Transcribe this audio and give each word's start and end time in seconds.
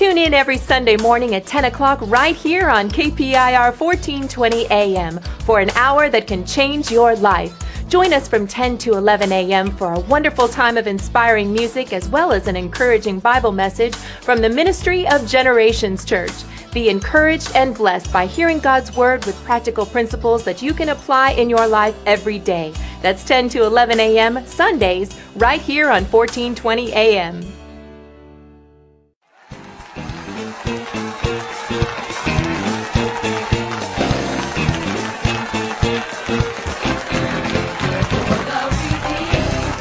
Tune 0.00 0.16
in 0.16 0.32
every 0.32 0.56
Sunday 0.56 0.96
morning 0.96 1.34
at 1.34 1.44
10 1.44 1.66
o'clock 1.66 1.98
right 2.04 2.34
here 2.34 2.70
on 2.70 2.88
KPIR 2.88 3.78
1420 3.78 4.66
AM 4.70 5.18
for 5.44 5.60
an 5.60 5.68
hour 5.74 6.08
that 6.08 6.26
can 6.26 6.42
change 6.46 6.90
your 6.90 7.14
life. 7.16 7.54
Join 7.86 8.14
us 8.14 8.26
from 8.26 8.46
10 8.46 8.78
to 8.78 8.94
11 8.94 9.30
a.m. 9.30 9.70
for 9.70 9.92
a 9.92 10.00
wonderful 10.00 10.48
time 10.48 10.78
of 10.78 10.86
inspiring 10.86 11.52
music 11.52 11.92
as 11.92 12.08
well 12.08 12.32
as 12.32 12.46
an 12.46 12.56
encouraging 12.56 13.20
Bible 13.20 13.52
message 13.52 13.94
from 13.94 14.40
the 14.40 14.48
Ministry 14.48 15.06
of 15.06 15.28
Generations 15.28 16.06
Church. 16.06 16.32
Be 16.72 16.88
encouraged 16.88 17.54
and 17.54 17.74
blessed 17.74 18.10
by 18.10 18.24
hearing 18.24 18.58
God's 18.58 18.96
Word 18.96 19.26
with 19.26 19.44
practical 19.44 19.84
principles 19.84 20.44
that 20.44 20.62
you 20.62 20.72
can 20.72 20.88
apply 20.88 21.32
in 21.32 21.50
your 21.50 21.66
life 21.66 21.94
every 22.06 22.38
day. 22.38 22.72
That's 23.02 23.22
10 23.22 23.50
to 23.50 23.64
11 23.64 24.00
a.m. 24.00 24.46
Sundays, 24.46 25.14
right 25.36 25.60
here 25.60 25.90
on 25.90 26.04
1420 26.06 26.90
a.m. 26.92 27.59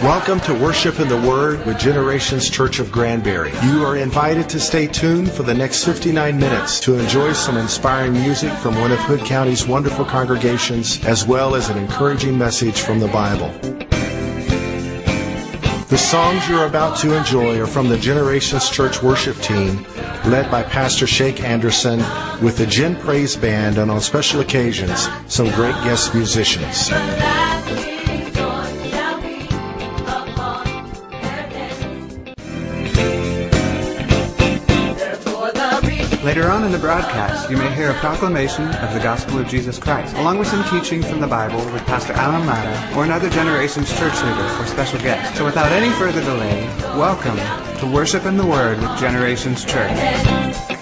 Welcome 0.10 0.40
to 0.40 0.56
Worship 0.56 1.00
in 1.00 1.08
the 1.08 1.22
Word 1.22 1.64
with 1.68 1.78
Generations 1.78 2.50
Church 2.50 2.80
of 2.80 2.92
Granbury. 2.92 3.52
You 3.62 3.86
are 3.86 3.96
invited 3.96 4.50
to 4.50 4.60
stay 4.60 4.88
tuned 4.88 5.32
for 5.32 5.44
the 5.44 5.54
next 5.54 5.86
59 5.86 6.36
minutes 6.36 6.80
to 6.80 6.98
enjoy 6.98 7.34
some 7.34 7.58
inspiring 7.58 8.14
music 8.14 8.52
from 8.54 8.74
one 8.80 8.92
of 8.92 8.98
Hood 9.02 9.20
County's 9.20 9.68
wonderful 9.68 10.04
congregations, 10.06 11.06
as 11.06 11.28
well 11.28 11.54
as 11.54 11.70
an 11.70 11.78
encouraging 11.78 12.36
message 12.40 12.82
from 12.82 13.00
the 13.00 13.08
Bible. 13.10 13.50
The 15.90 15.98
songs 15.98 16.50
you're 16.50 16.66
about 16.66 16.98
to 17.02 17.16
enjoy 17.16 17.62
are 17.62 17.68
from 17.68 17.88
the 17.88 17.98
Generations 18.00 18.68
Church 18.68 19.04
worship 19.04 19.38
team, 19.38 19.86
led 20.26 20.50
by 20.50 20.64
Pastor 20.64 21.06
Shake 21.06 21.44
Anderson, 21.44 22.00
with 22.44 22.58
the 22.58 22.66
Gen 22.66 22.96
Praise 22.96 23.36
Band, 23.36 23.78
and 23.78 23.92
on 23.92 24.02
special 24.02 24.42
occasions, 24.42 25.08
some 25.28 25.52
great 25.52 25.76
guest 25.84 26.16
musicians. 26.16 26.90
Later 36.30 36.52
on 36.52 36.64
in 36.64 36.72
the 36.72 36.78
broadcast, 36.78 37.50
you 37.50 37.58
may 37.58 37.74
hear 37.74 37.90
a 37.90 37.94
proclamation 37.96 38.68
of 38.68 38.94
the 38.94 39.00
gospel 39.00 39.40
of 39.40 39.48
Jesus 39.48 39.80
Christ, 39.80 40.16
along 40.18 40.38
with 40.38 40.48
some 40.48 40.64
teaching 40.70 41.02
from 41.02 41.20
the 41.20 41.26
Bible 41.26 41.58
with 41.74 41.84
Pastor 41.88 42.14
Alan 42.14 42.46
Latta 42.46 42.96
or 42.96 43.04
another 43.04 43.32
Generations 43.32 43.90
church 43.98 44.14
leader 44.22 44.56
or 44.60 44.68
special 44.68 45.00
guest. 45.00 45.36
So 45.36 45.44
without 45.44 45.72
any 45.72 45.90
further 45.90 46.22
delay, 46.22 46.68
welcome 46.96 47.38
to 47.80 47.92
Worship 47.92 48.26
in 48.26 48.38
the 48.38 48.46
Word 48.46 48.80
with 48.80 48.96
Generations 49.00 49.66
Church. 49.66 50.79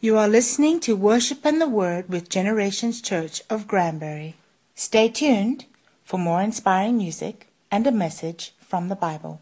You 0.00 0.16
are 0.16 0.28
listening 0.28 0.78
to 0.82 0.94
Worship 0.94 1.44
and 1.44 1.60
the 1.60 1.66
Word 1.66 2.08
with 2.08 2.28
Generations 2.28 3.00
Church 3.00 3.42
of 3.50 3.66
Granbury. 3.66 4.36
Stay 4.76 5.08
tuned 5.08 5.64
for 6.04 6.18
more 6.18 6.40
inspiring 6.40 6.98
music 6.98 7.48
and 7.68 7.84
a 7.84 7.90
message 7.90 8.54
from 8.60 8.86
the 8.86 8.94
Bible. 8.94 9.40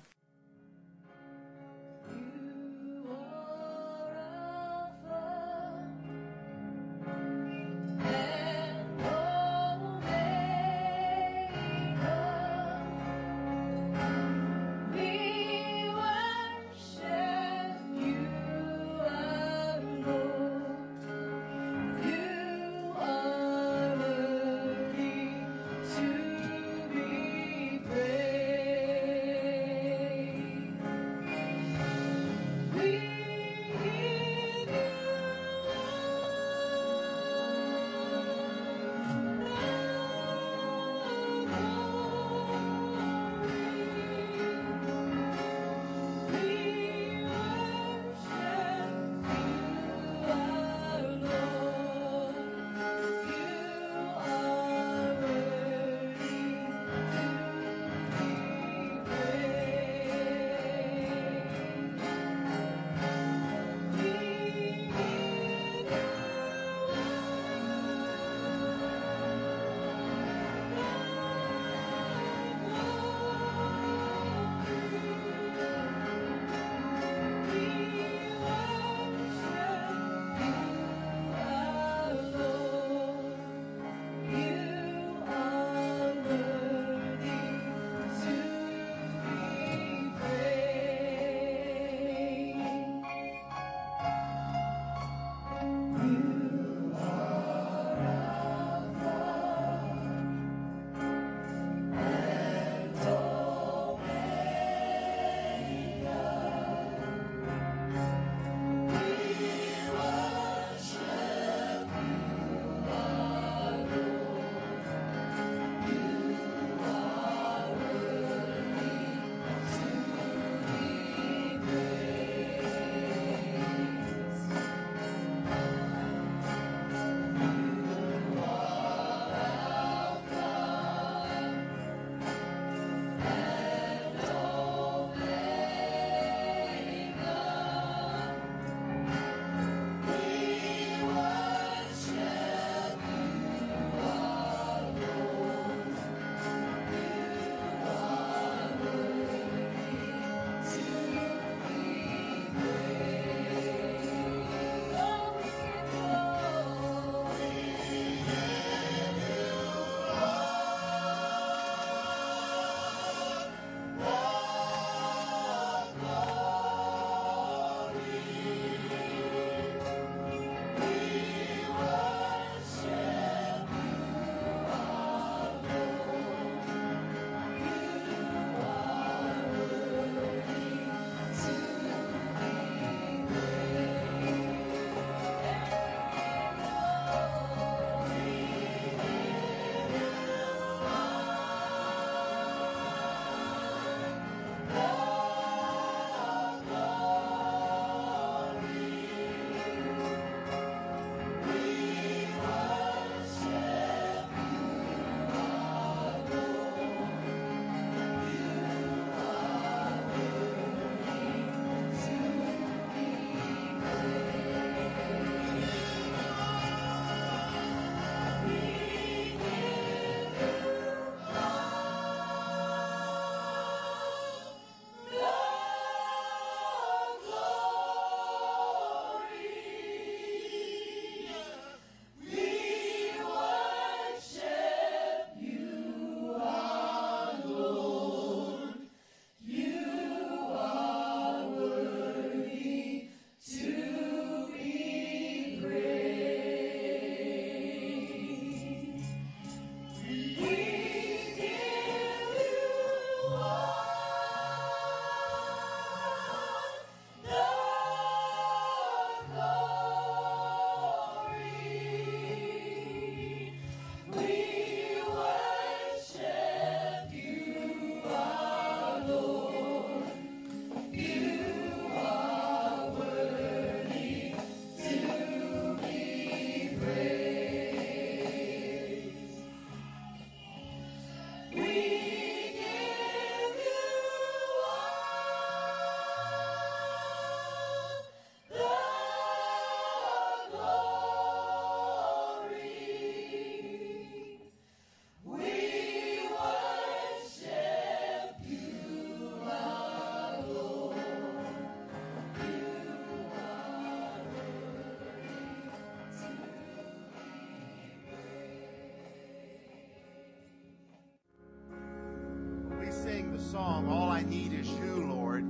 Song, 313.53 313.89
All 313.89 314.09
I 314.09 314.23
Need 314.23 314.53
Is 314.53 314.69
You, 314.69 315.07
Lord, 315.09 315.47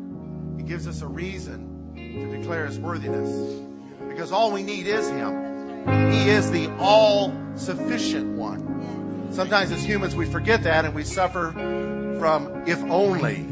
he 0.59 0.63
gives 0.63 0.87
us 0.87 1.01
a 1.01 1.07
reason 1.07 1.95
to 1.95 2.39
declare 2.39 2.67
his 2.67 2.79
worthiness. 2.79 3.63
Because 4.07 4.33
all 4.33 4.53
we 4.53 4.63
need 4.63 4.87
is 4.87 5.09
him. 5.09 6.11
He 6.11 6.29
is 6.29 6.51
the 6.51 6.71
all 6.79 7.33
sufficient 7.55 8.37
one. 8.37 9.29
Sometimes 9.31 9.73
as 9.73 9.83
humans 9.83 10.15
we 10.15 10.27
forget 10.27 10.63
that 10.65 10.85
and 10.85 10.95
we 10.95 11.05
suffer 11.05 11.53
from 12.19 12.65
if 12.67 12.83
only. 12.85 13.47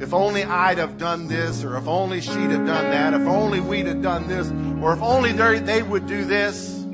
If 0.00 0.14
only 0.14 0.44
I'd 0.44 0.78
have 0.78 0.96
done 0.96 1.26
this, 1.26 1.64
or 1.64 1.76
if 1.76 1.88
only 1.88 2.20
she'd 2.20 2.32
have 2.32 2.66
done 2.66 2.90
that, 2.90 3.12
if 3.12 3.26
only 3.26 3.58
we'd 3.60 3.86
have 3.86 4.02
done 4.02 4.28
this, 4.28 4.50
or 4.82 4.92
if 4.92 5.02
only 5.02 5.32
they 5.32 5.82
would 5.82 6.06
do 6.06 6.24
this. 6.24 6.84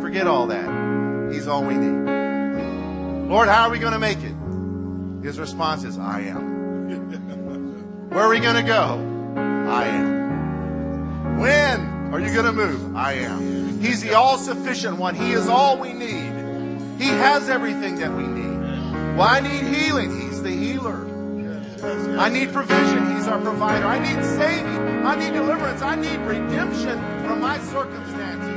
Forget 0.00 0.26
all 0.26 0.48
that. 0.48 1.32
He's 1.32 1.46
all 1.46 1.62
we 1.62 1.74
need. 1.74 3.28
Lord, 3.28 3.48
how 3.48 3.68
are 3.68 3.70
we 3.70 3.78
going 3.78 3.92
to 3.92 3.98
make 3.98 4.22
it? 4.22 4.35
His 5.26 5.40
response 5.40 5.82
is, 5.82 5.98
I 5.98 6.20
am. 6.20 8.10
Where 8.10 8.20
are 8.20 8.28
we 8.28 8.38
going 8.38 8.54
to 8.54 8.62
go? 8.62 8.94
I 9.68 9.86
am. 9.86 11.40
When 11.40 11.80
are 12.14 12.20
you 12.20 12.32
going 12.32 12.46
to 12.46 12.52
move? 12.52 12.94
I 12.94 13.14
am. 13.14 13.80
He's 13.80 14.02
the 14.02 14.14
all 14.14 14.38
sufficient 14.38 14.98
one. 14.98 15.16
He 15.16 15.32
is 15.32 15.48
all 15.48 15.80
we 15.80 15.92
need. 15.92 16.30
He 16.96 17.08
has 17.08 17.48
everything 17.48 17.96
that 17.96 18.16
we 18.16 18.22
need. 18.22 19.16
Well, 19.16 19.22
I 19.22 19.40
need 19.40 19.64
healing. 19.64 20.16
He's 20.16 20.40
the 20.44 20.52
healer. 20.52 21.08
I 22.16 22.28
need 22.28 22.52
provision. 22.52 23.16
He's 23.16 23.26
our 23.26 23.40
provider. 23.40 23.84
I 23.84 23.98
need 23.98 24.24
saving. 24.24 25.04
I 25.04 25.16
need 25.16 25.32
deliverance. 25.32 25.82
I 25.82 25.96
need 25.96 26.20
redemption 26.20 27.00
from 27.26 27.40
my 27.40 27.58
circumstances. 27.58 28.55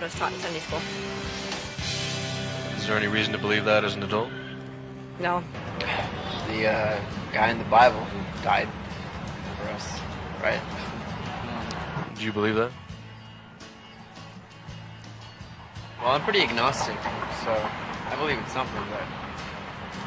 What 0.00 0.04
I 0.04 0.06
was 0.06 0.14
taught 0.14 0.32
in 0.32 0.38
Sunday 0.40 0.60
school. 0.60 0.80
Is 2.78 2.86
there 2.86 2.96
any 2.96 3.06
reason 3.06 3.34
to 3.34 3.38
believe 3.38 3.66
that 3.66 3.84
as 3.84 3.94
an 3.94 4.02
adult? 4.02 4.30
No. 5.18 5.44
The 6.48 6.68
uh, 6.68 7.00
guy 7.34 7.50
in 7.50 7.58
the 7.58 7.64
Bible 7.64 8.00
who 8.00 8.42
died 8.42 8.66
for 9.58 9.68
us, 9.68 10.00
right? 10.42 10.60
Do 12.16 12.24
you 12.24 12.32
believe 12.32 12.54
that? 12.54 12.70
Well, 16.00 16.12
I'm 16.12 16.22
pretty 16.22 16.40
agnostic, 16.40 16.96
so 17.44 17.52
I 17.52 18.16
believe 18.18 18.38
in 18.38 18.46
something, 18.46 18.82
but 18.90 19.02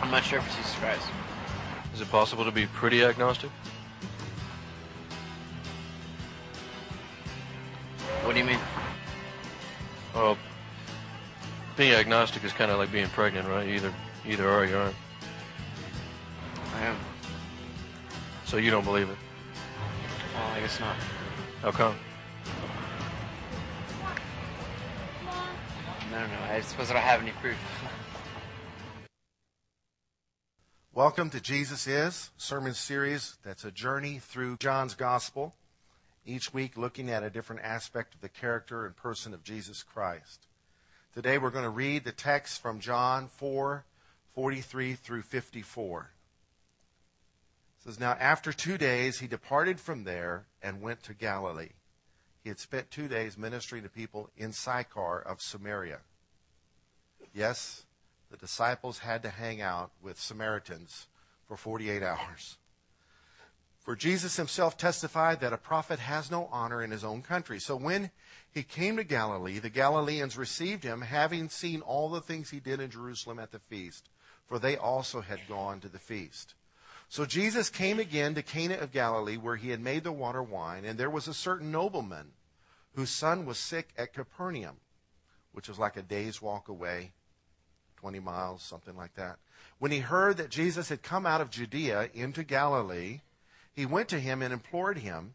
I'm 0.02 0.10
not 0.10 0.24
sure 0.24 0.40
if 0.40 0.48
it's 0.48 0.56
Jesus 0.56 0.74
Christ. 0.76 1.08
Is 1.94 2.02
it 2.02 2.10
possible 2.10 2.46
to 2.46 2.52
be 2.52 2.66
pretty 2.66 3.04
agnostic? 3.04 3.52
Being 11.84 11.96
agnostic 11.96 12.46
is 12.46 12.54
kind 12.54 12.72
of 12.72 12.78
like 12.78 12.90
being 12.94 13.10
pregnant, 13.10 13.46
right? 13.46 13.68
You 13.68 13.74
either 13.74 13.94
either 14.26 14.48
are 14.48 14.62
or 14.62 14.66
you 14.66 14.78
aren't. 14.78 14.96
I 16.76 16.86
am. 16.86 16.96
So 18.46 18.56
you 18.56 18.72
don't 18.72 18.86
believe 18.86 19.10
it. 19.10 19.18
Well, 20.34 20.48
I 20.48 20.62
guess 20.62 20.80
not. 20.80 20.96
How 21.62 21.72
come? 21.72 21.96
I 25.28 26.22
don't 26.22 26.32
know. 26.32 26.38
I 26.50 26.62
suppose 26.62 26.90
I 26.90 26.94
don't 26.94 27.02
have 27.02 27.22
any 27.22 27.32
proof. 27.42 27.58
Welcome 30.94 31.30
to 31.32 31.42
Jesus 31.42 31.86
Is 31.86 32.32
sermon 32.38 32.76
series 32.76 33.36
that's 33.44 33.66
a 33.66 33.72
journey 33.72 34.20
through 34.20 34.56
John's 34.56 34.96
gospel, 34.96 35.54
each 36.26 36.54
week 36.54 36.78
looking 36.78 37.10
at 37.10 37.24
a 37.24 37.30
different 37.30 37.62
aspect 37.62 38.16
of 38.16 38.22
the 38.22 38.30
character 38.30 38.86
and 38.86 38.96
person 38.96 39.34
of 39.34 39.44
Jesus 39.44 39.84
Christ. 39.84 40.48
Today 41.14 41.38
we're 41.38 41.52
going 41.52 41.64
to 41.64 41.70
read 41.70 42.06
the 42.06 42.12
text 42.12 42.60
from 42.60 42.80
John 42.80 43.28
4 43.28 43.86
43 44.34 44.96
through 44.96 45.22
54. 45.22 46.10
It 47.78 47.84
says, 47.84 48.00
Now 48.00 48.14
after 48.20 48.52
two 48.52 48.80
days 48.80 49.20
he 49.20 49.28
departed 49.28 49.80
from 49.80 50.06
there 50.06 50.48
and 50.64 50.82
went 50.82 51.04
to 51.04 51.14
Galilee. 51.14 51.74
He 52.42 52.50
had 52.50 52.58
spent 52.58 52.90
two 52.90 53.08
days 53.08 53.38
ministering 53.38 53.84
to 53.84 53.90
people 53.90 54.32
in 54.36 54.54
Sychar 54.54 55.20
of 55.20 55.40
Samaria. 55.40 56.00
Yes, 57.32 57.84
the 58.32 58.38
disciples 58.38 58.98
had 58.98 59.22
to 59.22 59.30
hang 59.30 59.62
out 59.62 59.92
with 60.02 60.20
Samaritans 60.20 61.06
for 61.48 61.56
48 61.56 62.02
hours. 62.02 62.58
For 63.78 63.96
Jesus 63.96 64.38
himself 64.38 64.78
testified 64.78 65.42
that 65.42 65.54
a 65.54 65.58
prophet 65.58 66.00
has 66.00 66.32
no 66.32 66.50
honor 66.52 66.82
in 66.82 66.90
his 66.90 67.04
own 67.04 67.22
country. 67.22 67.60
So 67.60 67.76
when 67.76 68.10
he 68.54 68.64
came 68.64 68.98
to 68.98 69.04
Galilee, 69.04 69.58
the 69.60 69.70
Galileans 69.70 70.38
received 70.38 70.84
him, 70.84 71.02
having 71.02 71.50
seen 71.50 71.82
all 71.82 72.10
the 72.10 72.22
things 72.22 72.52
he 72.52 72.60
did 72.60 72.80
in 72.80 72.92
Jerusalem 72.92 73.40
at 73.40 73.52
the 73.52 73.60
feast, 73.60 74.10
for 74.46 74.60
they 74.60 74.78
also 74.78 75.22
had 75.22 75.48
gone 75.48 75.80
to 75.80 75.90
the 75.90 76.00
feast. 76.00 76.54
So 77.10 77.26
Jesus 77.26 77.70
came 77.70 78.00
again 78.00 78.36
to 78.36 78.44
Cana 78.44 78.76
of 78.76 78.92
Galilee, 78.92 79.38
where 79.38 79.56
he 79.56 79.70
had 79.70 79.82
made 79.82 80.04
the 80.04 80.12
water 80.12 80.44
wine, 80.44 80.86
and 80.86 81.00
there 81.00 81.10
was 81.10 81.28
a 81.28 81.34
certain 81.34 81.72
nobleman 81.72 82.32
whose 82.96 83.10
son 83.10 83.46
was 83.46 83.58
sick 83.58 83.90
at 83.98 84.14
Capernaum, 84.14 84.78
which 85.52 85.68
was 85.68 85.80
like 85.80 85.98
a 85.98 86.04
day's 86.04 86.42
walk 86.42 86.70
away, 86.70 87.12
20 87.98 88.20
miles, 88.20 88.62
something 88.62 88.96
like 88.96 89.16
that. 89.16 89.38
When 89.80 89.92
he 89.92 90.00
heard 90.00 90.38
that 90.38 90.50
Jesus 90.50 90.90
had 90.90 91.02
come 91.02 91.26
out 91.26 91.42
of 91.42 91.50
Judea 91.50 92.10
into 92.14 92.44
Galilee, 92.44 93.22
he 93.74 93.86
went 93.86 94.10
to 94.10 94.20
him 94.20 94.44
and 94.44 94.54
implored 94.54 95.00
him 95.00 95.34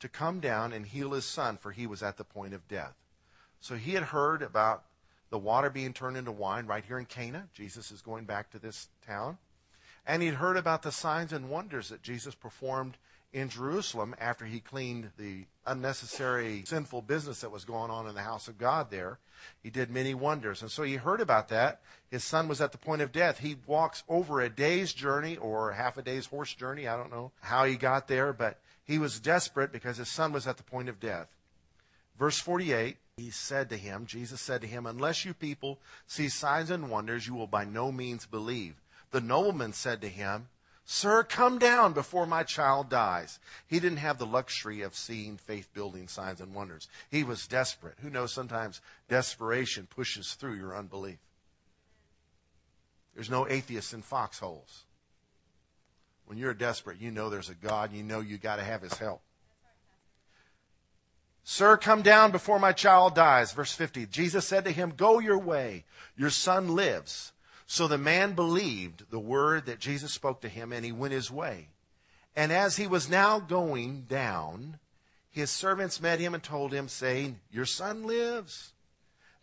to 0.00 0.08
come 0.08 0.40
down 0.40 0.72
and 0.72 0.86
heal 0.86 1.12
his 1.12 1.24
son, 1.24 1.56
for 1.56 1.72
he 1.72 1.86
was 1.86 2.02
at 2.02 2.16
the 2.16 2.24
point 2.24 2.54
of 2.54 2.68
death. 2.68 2.94
So 3.60 3.74
he 3.76 3.92
had 3.92 4.04
heard 4.04 4.42
about 4.42 4.84
the 5.30 5.38
water 5.38 5.70
being 5.70 5.92
turned 5.92 6.16
into 6.16 6.32
wine 6.32 6.66
right 6.66 6.84
here 6.84 6.98
in 6.98 7.04
Cana. 7.04 7.48
Jesus 7.52 7.90
is 7.90 8.00
going 8.00 8.24
back 8.24 8.50
to 8.50 8.58
this 8.58 8.88
town. 9.06 9.38
And 10.06 10.22
he'd 10.22 10.34
heard 10.34 10.56
about 10.56 10.82
the 10.82 10.92
signs 10.92 11.32
and 11.32 11.50
wonders 11.50 11.90
that 11.90 12.02
Jesus 12.02 12.34
performed 12.34 12.96
in 13.32 13.50
Jerusalem 13.50 14.14
after 14.18 14.46
he 14.46 14.60
cleaned 14.60 15.10
the 15.18 15.44
unnecessary 15.66 16.62
sinful 16.66 17.02
business 17.02 17.42
that 17.42 17.50
was 17.50 17.66
going 17.66 17.90
on 17.90 18.06
in 18.06 18.14
the 18.14 18.22
house 18.22 18.48
of 18.48 18.56
God 18.56 18.90
there. 18.90 19.18
He 19.62 19.68
did 19.68 19.90
many 19.90 20.14
wonders. 20.14 20.62
And 20.62 20.70
so 20.70 20.82
he 20.82 20.96
heard 20.96 21.20
about 21.20 21.48
that. 21.48 21.82
His 22.10 22.24
son 22.24 22.48
was 22.48 22.60
at 22.62 22.72
the 22.72 22.78
point 22.78 23.02
of 23.02 23.12
death. 23.12 23.38
He 23.38 23.56
walks 23.66 24.02
over 24.08 24.40
a 24.40 24.48
day's 24.48 24.94
journey 24.94 25.36
or 25.36 25.72
half 25.72 25.98
a 25.98 26.02
day's 26.02 26.26
horse 26.26 26.54
journey. 26.54 26.88
I 26.88 26.96
don't 26.96 27.12
know 27.12 27.32
how 27.40 27.64
he 27.64 27.76
got 27.76 28.08
there, 28.08 28.32
but 28.32 28.58
he 28.88 28.98
was 28.98 29.20
desperate 29.20 29.70
because 29.70 29.98
his 29.98 30.08
son 30.08 30.32
was 30.32 30.46
at 30.46 30.56
the 30.56 30.62
point 30.62 30.88
of 30.88 30.98
death. 30.98 31.28
Verse 32.18 32.40
48, 32.40 32.96
he 33.18 33.30
said 33.30 33.68
to 33.68 33.76
him, 33.76 34.06
Jesus 34.06 34.40
said 34.40 34.62
to 34.62 34.66
him, 34.66 34.86
Unless 34.86 35.26
you 35.26 35.34
people 35.34 35.78
see 36.06 36.30
signs 36.30 36.70
and 36.70 36.90
wonders, 36.90 37.26
you 37.26 37.34
will 37.34 37.46
by 37.46 37.64
no 37.64 37.92
means 37.92 38.24
believe. 38.24 38.76
The 39.10 39.20
nobleman 39.20 39.74
said 39.74 40.00
to 40.00 40.08
him, 40.08 40.48
Sir, 40.86 41.22
come 41.22 41.58
down 41.58 41.92
before 41.92 42.24
my 42.24 42.44
child 42.44 42.88
dies. 42.88 43.38
He 43.66 43.78
didn't 43.78 43.98
have 43.98 44.16
the 44.16 44.24
luxury 44.24 44.80
of 44.80 44.96
seeing 44.96 45.36
faith 45.36 45.68
building 45.74 46.08
signs 46.08 46.40
and 46.40 46.54
wonders. 46.54 46.88
He 47.10 47.22
was 47.22 47.46
desperate. 47.46 47.96
Who 48.00 48.08
knows, 48.08 48.32
sometimes 48.32 48.80
desperation 49.06 49.86
pushes 49.86 50.32
through 50.32 50.54
your 50.54 50.74
unbelief. 50.74 51.18
There's 53.14 53.28
no 53.28 53.46
atheists 53.46 53.92
in 53.92 54.00
foxholes. 54.00 54.84
When 56.28 56.36
you're 56.36 56.52
desperate, 56.52 57.00
you 57.00 57.10
know 57.10 57.30
there's 57.30 57.48
a 57.48 57.54
God, 57.54 57.90
you 57.94 58.02
know 58.02 58.20
you 58.20 58.36
got 58.36 58.56
to 58.56 58.62
have 58.62 58.82
his 58.82 58.92
help. 58.92 59.22
Sir, 61.42 61.78
come 61.78 62.02
down 62.02 62.32
before 62.32 62.58
my 62.58 62.72
child 62.72 63.14
dies. 63.14 63.52
Verse 63.52 63.72
50. 63.72 64.04
Jesus 64.04 64.46
said 64.46 64.66
to 64.66 64.70
him, 64.70 64.92
Go 64.94 65.20
your 65.20 65.38
way. 65.38 65.86
Your 66.18 66.28
son 66.28 66.74
lives. 66.74 67.32
So 67.66 67.88
the 67.88 67.96
man 67.96 68.34
believed 68.34 69.10
the 69.10 69.18
word 69.18 69.64
that 69.64 69.78
Jesus 69.78 70.12
spoke 70.12 70.42
to 70.42 70.50
him, 70.50 70.70
and 70.70 70.84
he 70.84 70.92
went 70.92 71.14
his 71.14 71.30
way. 71.30 71.68
And 72.36 72.52
as 72.52 72.76
he 72.76 72.86
was 72.86 73.08
now 73.08 73.40
going 73.40 74.02
down, 74.02 74.78
his 75.30 75.50
servants 75.50 76.02
met 76.02 76.20
him 76.20 76.34
and 76.34 76.42
told 76.42 76.74
him, 76.74 76.88
saying, 76.88 77.40
Your 77.50 77.64
son 77.64 78.06
lives. 78.06 78.74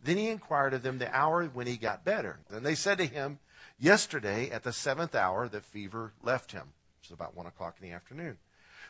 Then 0.04 0.18
he 0.18 0.30
inquired 0.30 0.76
of 0.76 0.84
them 0.84 1.00
the 1.00 1.12
hour 1.16 1.46
when 1.46 1.66
he 1.66 1.78
got 1.78 2.06
better. 2.06 2.38
And 2.52 2.64
they 2.64 2.76
said 2.76 3.00
to 3.00 3.08
him, 3.08 3.40
Yesterday 3.80 4.50
at 4.50 4.64
the 4.64 4.72
seventh 4.72 5.16
hour, 5.16 5.48
the 5.48 5.62
fever 5.62 6.14
left 6.24 6.52
him, 6.52 6.74
which 7.00 7.10
is 7.10 7.14
about 7.14 7.36
one 7.36 7.46
o'clock 7.46 7.78
in 7.82 7.88
the 7.88 7.96
afternoon. 7.96 8.38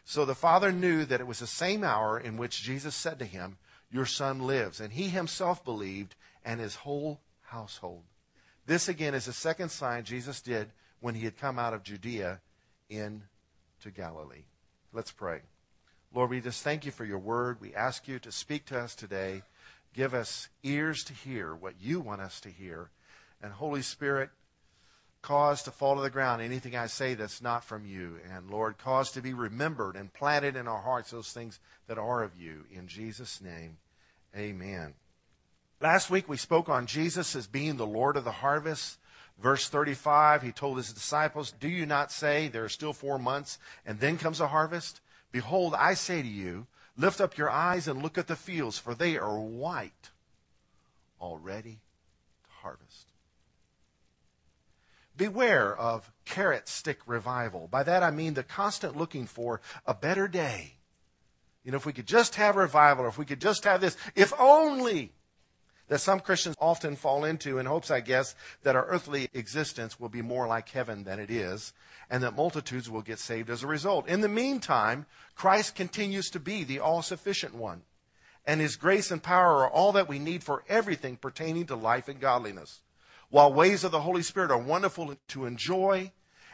So 0.03 0.25
the 0.25 0.35
father 0.35 0.71
knew 0.71 1.05
that 1.05 1.19
it 1.19 1.27
was 1.27 1.39
the 1.39 1.47
same 1.47 1.83
hour 1.83 2.19
in 2.19 2.37
which 2.37 2.61
Jesus 2.61 2.93
said 2.93 3.17
to 3.19 3.25
him, 3.25 3.57
Your 3.91 4.05
son 4.05 4.41
lives. 4.41 4.79
And 4.79 4.93
he 4.93 5.09
himself 5.09 5.65
believed, 5.65 6.15
and 6.43 6.59
his 6.59 6.75
whole 6.75 7.19
household. 7.41 8.03
This 8.67 8.87
again 8.87 9.15
is 9.15 9.25
the 9.25 9.33
second 9.33 9.69
sign 9.69 10.03
Jesus 10.03 10.41
did 10.41 10.71
when 10.99 11.15
he 11.15 11.25
had 11.25 11.37
come 11.37 11.57
out 11.57 11.73
of 11.73 11.83
Judea 11.83 12.39
into 12.89 13.91
Galilee. 13.95 14.45
Let's 14.93 15.11
pray. 15.11 15.41
Lord, 16.13 16.29
we 16.29 16.39
just 16.39 16.63
thank 16.63 16.85
you 16.85 16.91
for 16.91 17.05
your 17.05 17.19
word. 17.19 17.59
We 17.59 17.75
ask 17.75 18.07
you 18.07 18.19
to 18.19 18.31
speak 18.31 18.65
to 18.67 18.79
us 18.79 18.95
today. 18.95 19.41
Give 19.93 20.13
us 20.13 20.49
ears 20.63 21.03
to 21.05 21.13
hear 21.13 21.53
what 21.55 21.73
you 21.81 21.99
want 21.99 22.21
us 22.21 22.39
to 22.41 22.49
hear. 22.49 22.89
And 23.41 23.51
Holy 23.51 23.81
Spirit, 23.81 24.29
cause 25.25 25.63
to 25.63 25.71
fall 25.71 25.95
to 25.95 26.03
the 26.03 26.09
ground 26.11 26.39
anything 26.39 26.75
I 26.75 26.85
say 26.85 27.15
that's 27.15 27.41
not 27.41 27.63
from 27.63 27.83
you. 27.83 28.17
And 28.31 28.51
Lord, 28.51 28.77
cause 28.77 29.11
to 29.11 29.21
be 29.21 29.33
remembered 29.33 29.95
and 29.95 30.13
planted 30.13 30.55
in 30.55 30.67
our 30.67 30.81
hearts 30.81 31.09
those 31.09 31.31
things 31.31 31.59
that 31.88 31.97
are 31.97 32.21
of 32.21 32.39
you. 32.39 32.65
In 32.71 32.88
Jesus' 32.88 33.41
name, 33.41 33.77
amen. 34.38 34.93
Last 35.81 36.11
week 36.11 36.29
we 36.29 36.38
spoke 36.38 36.69
on 36.69 36.85
Jesus 36.85 37.35
as 37.35 37.47
being 37.47 37.77
the 37.77 37.88
Lord 37.88 38.17
of 38.17 38.23
the 38.23 38.31
harvest. 38.31 38.99
Verse 39.41 39.67
35, 39.67 40.43
he 40.43 40.51
told 40.51 40.77
his 40.77 40.93
disciples, 40.93 41.51
Do 41.59 41.67
you 41.67 41.88
not 41.88 42.11
say 42.11 42.47
there 42.47 42.63
are 42.63 42.69
still 42.69 42.93
four 42.93 43.17
months 43.17 43.57
and 43.83 43.99
then 43.99 44.17
comes 44.17 44.39
a 44.39 44.47
harvest? 44.47 45.01
Behold, 45.31 45.73
I 45.73 45.95
say 45.95 46.21
to 46.21 46.27
you, 46.27 46.67
lift 46.95 47.19
up 47.19 47.35
your 47.35 47.49
eyes 47.49 47.88
and 47.88 48.03
look 48.03 48.19
at 48.19 48.27
the 48.27 48.35
fields, 48.35 48.77
for 48.77 48.93
they 48.93 49.17
are 49.17 49.39
white 49.39 50.11
already 51.19 51.79
to 52.43 52.49
harvest. 52.61 53.07
Beware 55.17 55.75
of 55.75 56.12
carrot 56.25 56.67
stick 56.67 56.99
revival. 57.06 57.67
By 57.71 57.84
that 57.84 58.04
I 58.04 58.12
mean 58.12 58.34
the 58.34 58.43
constant 58.43 58.95
looking 58.95 59.25
for 59.25 59.62
a 59.86 59.93
better 59.93 60.28
day. 60.28 60.73
You 61.63 61.71
know, 61.71 61.78
if 61.78 61.86
we 61.86 61.93
could 61.93 62.06
just 62.06 62.36
have 62.36 62.56
revival, 62.56 63.06
or 63.06 63.08
if 63.08 63.17
we 63.17 63.25
could 63.25 63.41
just 63.41 63.63
have 63.63 63.82
this, 63.82 63.97
if 64.15 64.32
only 64.39 65.12
that 65.88 65.99
some 65.99 66.19
Christians 66.19 66.56
often 66.60 66.95
fall 66.95 67.25
into 67.25 67.58
in 67.60 67.65
hopes, 67.65 67.91
I 67.91 67.99
guess, 67.99 68.36
that 68.63 68.75
our 68.75 68.86
earthly 68.86 69.30
existence 69.34 69.99
will 69.99 70.10
be 70.10 70.21
more 70.21 70.47
like 70.47 70.69
heaven 70.69 71.04
than 71.04 71.19
it 71.19 71.30
is, 71.30 71.73
and 72.10 72.23
that 72.23 72.36
multitudes 72.36 72.89
will 72.89 73.01
get 73.01 73.19
saved 73.19 73.49
as 73.49 73.63
a 73.63 73.67
result. 73.67 74.08
In 74.08 74.21
the 74.21 74.28
meantime, 74.28 75.06
Christ 75.36 75.75
continues 75.75 76.30
to 76.32 76.39
be 76.39 76.63
the 76.63 76.80
all 76.80 77.01
sufficient 77.01 77.56
one, 77.56 77.82
and 78.45 78.62
his 78.62 78.75
grace 78.75 79.12
and 79.12 79.21
power 79.21 79.63
are 79.63 79.69
all 79.69 79.91
that 79.93 80.10
we 80.10 80.19
need 80.19 80.43
for 80.43 80.63
everything 80.67 81.17
pertaining 81.17 81.65
to 81.67 81.75
life 81.75 82.08
and 82.08 82.19
godliness. 82.19 82.82
While 83.29 83.53
ways 83.53 83.83
of 83.83 83.91
the 83.91 84.01
Holy 84.01 84.21
Spirit 84.21 84.51
are 84.51 84.57
wonderful 84.57 85.15
to 85.29 85.45
enjoy, 85.45 86.11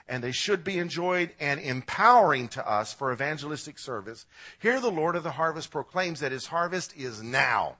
and 0.07 0.23
they 0.23 0.31
should 0.31 0.63
be 0.63 0.77
enjoyed 0.77 1.31
and 1.39 1.59
empowering 1.59 2.47
to 2.49 2.67
us 2.67 2.93
for 2.93 3.11
evangelistic 3.13 3.77
service, 3.77 4.25
here 4.59 4.79
the 4.79 4.91
Lord 4.91 5.15
of 5.15 5.23
the 5.23 5.31
harvest 5.31 5.71
proclaims 5.71 6.19
that 6.19 6.31
his 6.31 6.47
harvest 6.47 6.95
is 6.95 7.21
now. 7.21 7.77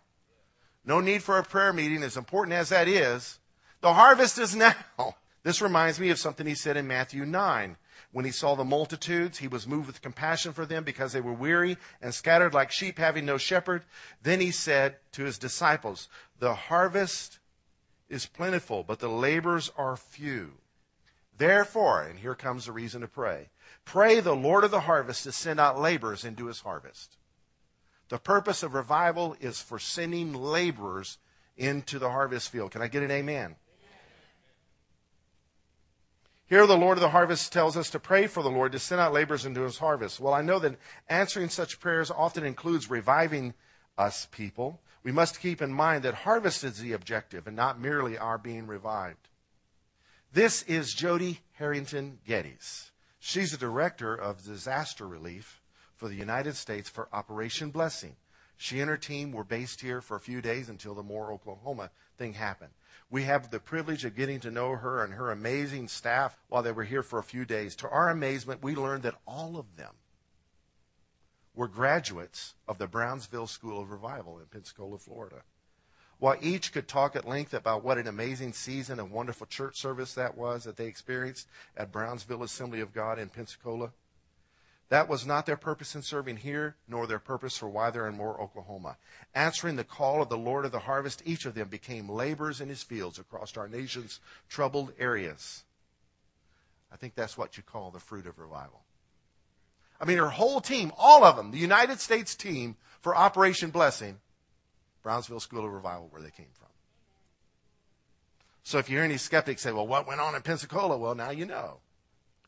No 0.83 0.99
need 0.99 1.23
for 1.23 1.37
a 1.37 1.43
prayer 1.43 1.73
meeting, 1.73 2.03
as 2.03 2.17
important 2.17 2.53
as 2.53 2.69
that 2.69 2.87
is. 2.87 3.39
The 3.81 3.93
harvest 3.93 4.37
is 4.37 4.55
now. 4.55 4.75
This 5.43 5.59
reminds 5.59 5.99
me 5.99 6.11
of 6.11 6.19
something 6.19 6.45
he 6.45 6.53
said 6.53 6.77
in 6.77 6.85
Matthew 6.85 7.25
9. 7.25 7.75
When 8.11 8.25
he 8.25 8.31
saw 8.31 8.55
the 8.55 8.63
multitudes, 8.63 9.39
he 9.39 9.47
was 9.47 9.67
moved 9.67 9.87
with 9.87 10.01
compassion 10.01 10.53
for 10.53 10.67
them 10.67 10.83
because 10.83 11.13
they 11.13 11.21
were 11.21 11.33
weary 11.33 11.77
and 11.99 12.13
scattered 12.13 12.53
like 12.53 12.71
sheep 12.71 12.99
having 12.99 13.25
no 13.25 13.39
shepherd. 13.39 13.83
Then 14.21 14.39
he 14.39 14.51
said 14.51 14.97
to 15.13 15.23
his 15.23 15.39
disciples, 15.39 16.09
The 16.37 16.53
harvest 16.53 17.39
is 18.11 18.25
plentiful, 18.25 18.83
but 18.83 18.99
the 18.99 19.09
laborers 19.09 19.71
are 19.77 19.95
few. 19.95 20.51
Therefore, 21.37 22.03
and 22.03 22.19
here 22.19 22.35
comes 22.35 22.65
the 22.65 22.71
reason 22.71 23.01
to 23.01 23.07
pray, 23.07 23.49
pray 23.85 24.19
the 24.19 24.35
Lord 24.35 24.63
of 24.63 24.71
the 24.71 24.81
harvest 24.81 25.23
to 25.23 25.31
send 25.31 25.59
out 25.59 25.79
laborers 25.79 26.25
into 26.25 26.45
his 26.45 26.59
harvest. 26.59 27.17
The 28.09 28.19
purpose 28.19 28.61
of 28.61 28.73
revival 28.73 29.37
is 29.39 29.61
for 29.61 29.79
sending 29.79 30.33
laborers 30.33 31.17
into 31.57 31.97
the 31.97 32.09
harvest 32.09 32.49
field. 32.49 32.71
Can 32.71 32.81
I 32.81 32.87
get 32.87 33.03
an 33.03 33.11
amen? 33.11 33.55
Here, 36.47 36.67
the 36.67 36.75
Lord 36.75 36.97
of 36.97 37.01
the 37.01 37.09
harvest 37.09 37.53
tells 37.53 37.77
us 37.77 37.89
to 37.91 37.99
pray 37.99 38.27
for 38.27 38.43
the 38.43 38.49
Lord 38.49 38.73
to 38.73 38.79
send 38.79 38.99
out 38.99 39.13
laborers 39.13 39.45
into 39.45 39.61
his 39.61 39.77
harvest. 39.77 40.19
Well, 40.19 40.33
I 40.33 40.41
know 40.41 40.59
that 40.59 40.75
answering 41.07 41.47
such 41.47 41.79
prayers 41.79 42.11
often 42.11 42.43
includes 42.43 42.89
reviving 42.89 43.53
us 43.97 44.27
people. 44.31 44.81
We 45.03 45.11
must 45.11 45.39
keep 45.39 45.61
in 45.61 45.73
mind 45.73 46.03
that 46.03 46.13
harvest 46.13 46.63
is 46.63 46.77
the 46.77 46.93
objective 46.93 47.47
and 47.47 47.55
not 47.55 47.79
merely 47.79 48.17
our 48.17 48.37
being 48.37 48.67
revived. 48.67 49.29
This 50.33 50.63
is 50.63 50.93
Jody 50.93 51.41
Harrington 51.53 52.19
Geddes. 52.25 52.91
She's 53.19 53.51
the 53.51 53.57
director 53.57 54.15
of 54.15 54.43
disaster 54.43 55.07
relief 55.07 55.61
for 55.95 56.07
the 56.07 56.15
United 56.15 56.55
States 56.55 56.89
for 56.89 57.09
Operation 57.11 57.71
Blessing. 57.71 58.15
She 58.57 58.79
and 58.79 58.89
her 58.89 58.97
team 58.97 59.31
were 59.31 59.43
based 59.43 59.81
here 59.81 60.01
for 60.01 60.15
a 60.15 60.21
few 60.21 60.39
days 60.39 60.69
until 60.69 60.93
the 60.93 61.03
Moore, 61.03 61.33
Oklahoma 61.33 61.89
thing 62.17 62.33
happened. 62.33 62.71
We 63.09 63.23
have 63.23 63.49
the 63.49 63.59
privilege 63.59 64.05
of 64.05 64.15
getting 64.15 64.39
to 64.41 64.51
know 64.51 64.75
her 64.75 65.03
and 65.03 65.13
her 65.13 65.31
amazing 65.31 65.87
staff 65.87 66.37
while 66.47 66.63
they 66.63 66.71
were 66.71 66.83
here 66.83 67.03
for 67.03 67.19
a 67.19 67.23
few 67.23 67.43
days. 67.43 67.75
To 67.77 67.89
our 67.89 68.09
amazement, 68.09 68.63
we 68.63 68.75
learned 68.75 69.03
that 69.03 69.19
all 69.25 69.57
of 69.57 69.75
them 69.77 69.95
were 71.53 71.67
graduates 71.67 72.55
of 72.67 72.77
the 72.77 72.87
Brownsville 72.87 73.47
School 73.47 73.81
of 73.81 73.91
Revival 73.91 74.39
in 74.39 74.45
Pensacola, 74.45 74.97
Florida. 74.97 75.43
While 76.19 76.37
each 76.41 76.71
could 76.71 76.87
talk 76.87 77.15
at 77.15 77.27
length 77.27 77.53
about 77.53 77.83
what 77.83 77.97
an 77.97 78.07
amazing 78.07 78.53
season 78.53 78.99
and 78.99 79.11
wonderful 79.11 79.47
church 79.47 79.79
service 79.79 80.13
that 80.13 80.37
was 80.37 80.63
that 80.63 80.77
they 80.77 80.85
experienced 80.85 81.47
at 81.75 81.91
Brownsville 81.91 82.43
Assembly 82.43 82.79
of 82.79 82.93
God 82.93 83.17
in 83.17 83.29
Pensacola, 83.29 83.91
that 84.89 85.07
was 85.07 85.25
not 85.25 85.45
their 85.45 85.57
purpose 85.57 85.95
in 85.95 86.01
serving 86.01 86.37
here, 86.37 86.75
nor 86.85 87.07
their 87.07 87.17
purpose 87.17 87.57
for 87.57 87.69
why 87.69 87.89
they're 87.89 88.09
in 88.09 88.17
Moore, 88.17 88.39
Oklahoma. 88.41 88.97
Answering 89.33 89.77
the 89.77 89.85
call 89.85 90.21
of 90.21 90.27
the 90.27 90.37
Lord 90.37 90.65
of 90.65 90.73
the 90.73 90.79
harvest, 90.79 91.23
each 91.25 91.45
of 91.45 91.55
them 91.55 91.69
became 91.69 92.09
laborers 92.09 92.59
in 92.59 92.67
his 92.67 92.83
fields 92.83 93.17
across 93.17 93.55
our 93.55 93.69
nation's 93.69 94.19
troubled 94.49 94.91
areas. 94.99 95.63
I 96.91 96.97
think 96.97 97.15
that's 97.15 97.37
what 97.37 97.55
you 97.55 97.63
call 97.63 97.89
the 97.89 97.99
fruit 97.99 98.27
of 98.27 98.37
revival. 98.37 98.81
I 100.01 100.05
mean, 100.05 100.17
her 100.17 100.29
whole 100.29 100.59
team, 100.61 100.91
all 100.97 101.23
of 101.23 101.35
them, 101.35 101.51
the 101.51 101.59
United 101.59 101.99
States 101.99 102.35
team 102.35 102.75
for 103.01 103.15
Operation 103.15 103.69
Blessing, 103.69 104.17
Brownsville 105.03 105.39
School 105.39 105.63
of 105.63 105.71
Revival, 105.71 106.07
where 106.09 106.23
they 106.23 106.31
came 106.31 106.47
from. 106.53 106.67
So 108.63 108.79
if 108.79 108.89
you 108.89 108.97
hear 108.97 109.05
any 109.05 109.17
skeptics 109.17 109.61
say, 109.61 109.71
well, 109.71 109.87
what 109.87 110.07
went 110.07 110.19
on 110.19 110.35
in 110.35 110.41
Pensacola? 110.41 110.97
Well, 110.97 111.15
now 111.15 111.29
you 111.29 111.45
know. 111.45 111.77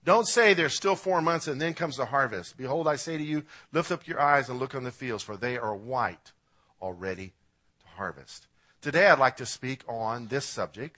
Don't 0.03 0.27
say 0.27 0.53
there's 0.53 0.75
still 0.75 0.95
four 0.95 1.21
months 1.21 1.47
and 1.47 1.61
then 1.61 1.73
comes 1.73 1.97
the 1.97 2.05
harvest. 2.05 2.57
Behold, 2.57 2.87
I 2.87 2.97
say 2.97 3.17
to 3.17 3.23
you, 3.23 3.43
lift 3.71 3.91
up 3.91 4.07
your 4.07 4.19
eyes 4.19 4.49
and 4.49 4.59
look 4.59 4.75
on 4.75 4.83
the 4.83 4.91
fields, 4.91 5.23
for 5.23 5.37
they 5.37 5.57
are 5.57 5.75
white 5.75 6.33
already 6.81 7.33
to 7.79 7.87
harvest. 7.95 8.47
Today 8.81 9.07
I'd 9.07 9.19
like 9.19 9.37
to 9.37 9.45
speak 9.45 9.81
on 9.87 10.27
this 10.27 10.45
subject. 10.45 10.97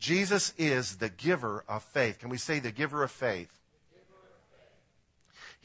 Jesus 0.00 0.52
is 0.58 0.96
the 0.96 1.10
giver 1.10 1.64
of 1.68 1.82
faith. 1.82 2.18
Can 2.18 2.28
we 2.28 2.38
say 2.38 2.58
the 2.58 2.72
giver 2.72 3.04
of 3.04 3.10
faith? 3.10 3.60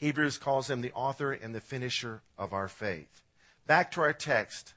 Hebrews 0.00 0.38
calls 0.38 0.70
him 0.70 0.80
the 0.80 0.92
author 0.92 1.30
and 1.30 1.54
the 1.54 1.60
finisher 1.60 2.22
of 2.38 2.54
our 2.54 2.68
faith. 2.68 3.20
Back 3.66 3.90
to 3.92 4.00
our 4.00 4.14
text. 4.14 4.72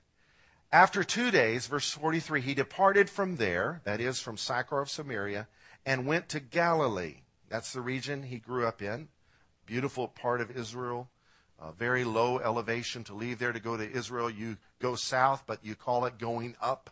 After 0.70 1.02
two 1.02 1.32
days, 1.32 1.66
verse 1.68 1.92
43, 1.92 2.42
he 2.42 2.54
departed 2.54 3.10
from 3.10 3.38
there, 3.38 3.80
that 3.86 4.02
is, 4.02 4.20
from 4.20 4.36
Sychar 4.36 4.82
of 4.82 4.90
Samaria, 4.90 5.48
and 5.86 6.06
went 6.06 6.28
to 6.28 6.42
Galilee. 6.42 7.22
That's 7.48 7.72
the 7.72 7.80
region 7.80 8.24
he 8.24 8.38
grew 8.38 8.68
up 8.68 8.82
in. 8.82 9.08
Beautiful 9.66 10.10
part 10.10 10.42
of 10.42 10.52
Israel. 10.52 11.08
A 11.58 11.72
very 11.72 12.04
low 12.04 12.40
elevation 12.40 13.06
to 13.06 13.14
leave 13.14 13.40
there 13.40 13.54
to 13.54 13.62
go 13.62 13.78
to 13.78 13.90
Israel. 13.90 14.30
You 14.30 14.58
go 14.82 14.96
south, 14.96 15.44
but 15.48 15.64
you 15.64 15.74
call 15.74 16.04
it 16.04 16.18
going 16.18 16.58
up 16.62 16.90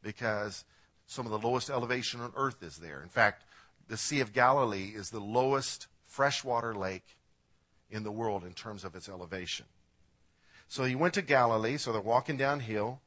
because 0.00 0.64
some 1.08 1.26
of 1.26 1.32
the 1.32 1.44
lowest 1.44 1.70
elevation 1.70 2.20
on 2.20 2.32
earth 2.36 2.62
is 2.62 2.76
there. 2.76 3.02
In 3.02 3.08
fact, 3.08 3.42
the 3.88 3.96
Sea 3.96 4.20
of 4.20 4.32
Galilee 4.32 4.92
is 4.94 5.10
the 5.10 5.18
lowest 5.18 5.88
freshwater 6.06 6.72
lake 6.72 7.16
in 7.90 8.02
the 8.02 8.12
world 8.12 8.44
in 8.44 8.52
terms 8.52 8.84
of 8.84 8.94
its 8.94 9.08
elevation. 9.08 9.66
So 10.68 10.84
he 10.84 10.94
went 10.94 11.14
to 11.14 11.22
Galilee, 11.22 11.76
so 11.76 11.92
they're 11.92 12.00
walking 12.00 12.36
downhill, 12.36 13.00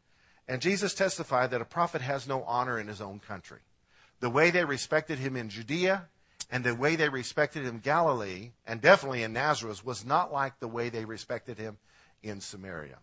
and 0.48 0.62
Jesus 0.62 0.94
testified 0.94 1.52
that 1.52 1.62
a 1.62 1.66
prophet 1.66 2.02
has 2.02 2.28
no 2.28 2.44
honor 2.44 2.80
in 2.80 2.88
his 2.88 3.02
own 3.02 3.20
country. 3.20 3.60
The 4.20 4.30
way 4.30 4.50
they 4.50 4.64
respected 4.64 5.20
him 5.20 5.36
in 5.36 5.50
Judea 5.50 6.08
and 6.50 6.64
the 6.64 6.76
way 6.76 6.96
they 6.96 7.10
respected 7.10 7.64
him 7.64 7.76
in 7.76 7.80
Galilee, 7.80 8.52
and 8.66 8.80
definitely 8.80 9.24
in 9.24 9.34
Nazareth, 9.34 9.86
was 9.86 10.06
not 10.06 10.32
like 10.32 10.60
the 10.60 10.68
way 10.68 10.90
they 10.90 11.04
respected 11.04 11.58
him 11.58 11.78
in 12.24 12.40
Samaria. 12.40 13.00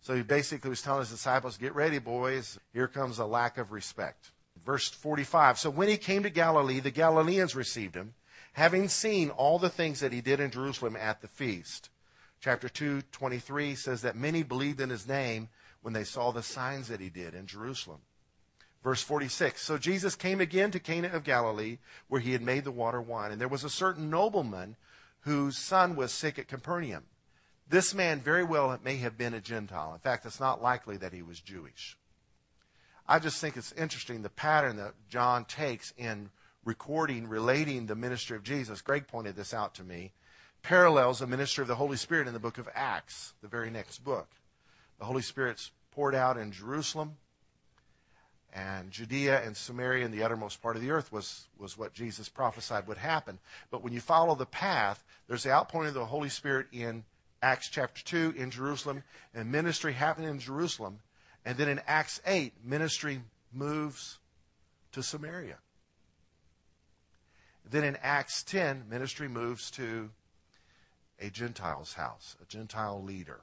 So 0.00 0.14
he 0.14 0.22
basically 0.22 0.70
was 0.70 0.82
telling 0.82 1.00
his 1.00 1.10
disciples, 1.10 1.58
Get 1.58 1.74
ready, 1.74 1.98
boys. 1.98 2.58
Here 2.72 2.88
comes 2.88 3.18
a 3.18 3.26
lack 3.26 3.58
of 3.58 3.72
respect. 3.72 4.30
Verse 4.64 4.88
45 4.88 5.58
So 5.58 5.68
when 5.68 5.88
he 5.88 5.96
came 5.96 6.22
to 6.22 6.30
Galilee, 6.30 6.80
the 6.80 6.90
Galileans 6.90 7.54
received 7.54 7.94
him, 7.94 8.14
having 8.56 8.88
seen 8.88 9.28
all 9.28 9.58
the 9.58 9.68
things 9.68 10.00
that 10.00 10.14
he 10.14 10.22
did 10.22 10.40
in 10.40 10.50
Jerusalem 10.50 10.96
at 10.96 11.20
the 11.20 11.28
feast. 11.28 11.90
Chapter 12.40 12.70
2, 12.70 13.02
23 13.12 13.74
says 13.74 14.00
that 14.00 14.16
many 14.16 14.42
believed 14.42 14.80
in 14.80 14.88
his 14.88 15.06
name 15.06 15.50
when 15.82 15.92
they 15.92 16.04
saw 16.04 16.30
the 16.30 16.42
signs 16.42 16.88
that 16.88 16.98
he 16.98 17.10
did 17.10 17.34
in 17.34 17.46
Jerusalem. 17.46 18.00
Verse 18.82 19.02
46 19.02 19.60
So 19.60 19.76
Jesus 19.76 20.16
came 20.16 20.40
again 20.40 20.70
to 20.70 20.80
Cana 20.80 21.08
of 21.08 21.22
Galilee, 21.22 21.76
where 22.08 22.22
he 22.22 22.32
had 22.32 22.40
made 22.40 22.64
the 22.64 22.70
water 22.70 23.00
wine. 23.00 23.30
And 23.30 23.38
there 23.38 23.46
was 23.46 23.62
a 23.62 23.68
certain 23.68 24.08
nobleman 24.08 24.76
whose 25.20 25.58
son 25.58 25.94
was 25.94 26.10
sick 26.10 26.38
at 26.38 26.48
Capernaum. 26.48 27.04
This 27.68 27.92
man 27.92 28.20
very 28.20 28.44
well 28.44 28.78
may 28.82 28.96
have 28.96 29.18
been 29.18 29.34
a 29.34 29.40
Gentile. 29.40 29.92
In 29.92 30.00
fact, 30.00 30.24
it's 30.24 30.40
not 30.40 30.62
likely 30.62 30.96
that 30.96 31.12
he 31.12 31.20
was 31.20 31.40
Jewish. 31.40 31.98
I 33.06 33.18
just 33.18 33.38
think 33.38 33.58
it's 33.58 33.72
interesting 33.72 34.22
the 34.22 34.30
pattern 34.30 34.76
that 34.76 34.94
John 35.10 35.44
takes 35.44 35.92
in 35.98 36.30
recording, 36.66 37.28
relating 37.28 37.86
the 37.86 37.94
ministry 37.94 38.36
of 38.36 38.42
Jesus. 38.42 38.82
Greg 38.82 39.06
pointed 39.06 39.36
this 39.36 39.54
out 39.54 39.72
to 39.76 39.84
me. 39.84 40.12
Parallels 40.62 41.20
the 41.20 41.26
ministry 41.26 41.62
of 41.62 41.68
the 41.68 41.76
Holy 41.76 41.96
Spirit 41.96 42.26
in 42.26 42.34
the 42.34 42.40
book 42.40 42.58
of 42.58 42.68
Acts, 42.74 43.34
the 43.40 43.48
very 43.48 43.70
next 43.70 44.02
book. 44.02 44.28
The 44.98 45.04
Holy 45.04 45.22
Spirit's 45.22 45.70
poured 45.92 46.14
out 46.14 46.36
in 46.36 46.50
Jerusalem, 46.50 47.18
and 48.52 48.90
Judea 48.90 49.44
and 49.44 49.56
Samaria 49.56 50.04
and 50.04 50.12
the 50.12 50.24
uttermost 50.24 50.60
part 50.60 50.74
of 50.74 50.82
the 50.82 50.90
earth 50.90 51.12
was, 51.12 51.46
was 51.56 51.78
what 51.78 51.92
Jesus 51.92 52.28
prophesied 52.28 52.88
would 52.88 52.96
happen. 52.96 53.38
But 53.70 53.84
when 53.84 53.92
you 53.92 54.00
follow 54.00 54.34
the 54.34 54.46
path, 54.46 55.04
there's 55.28 55.44
the 55.44 55.52
outpouring 55.52 55.88
of 55.88 55.94
the 55.94 56.06
Holy 56.06 56.30
Spirit 56.30 56.66
in 56.72 57.04
Acts 57.42 57.68
chapter 57.68 58.02
2 58.02 58.34
in 58.36 58.50
Jerusalem, 58.50 59.04
and 59.34 59.52
ministry 59.52 59.92
happening 59.92 60.30
in 60.30 60.40
Jerusalem. 60.40 60.98
And 61.44 61.56
then 61.58 61.68
in 61.68 61.80
Acts 61.86 62.20
8, 62.26 62.54
ministry 62.64 63.20
moves 63.52 64.18
to 64.92 65.02
Samaria. 65.02 65.58
Then 67.68 67.84
in 67.84 67.96
Acts 68.02 68.42
10, 68.44 68.84
ministry 68.88 69.28
moves 69.28 69.70
to 69.72 70.10
a 71.20 71.30
Gentile's 71.30 71.94
house, 71.94 72.36
a 72.40 72.44
Gentile 72.46 73.02
leader. 73.02 73.40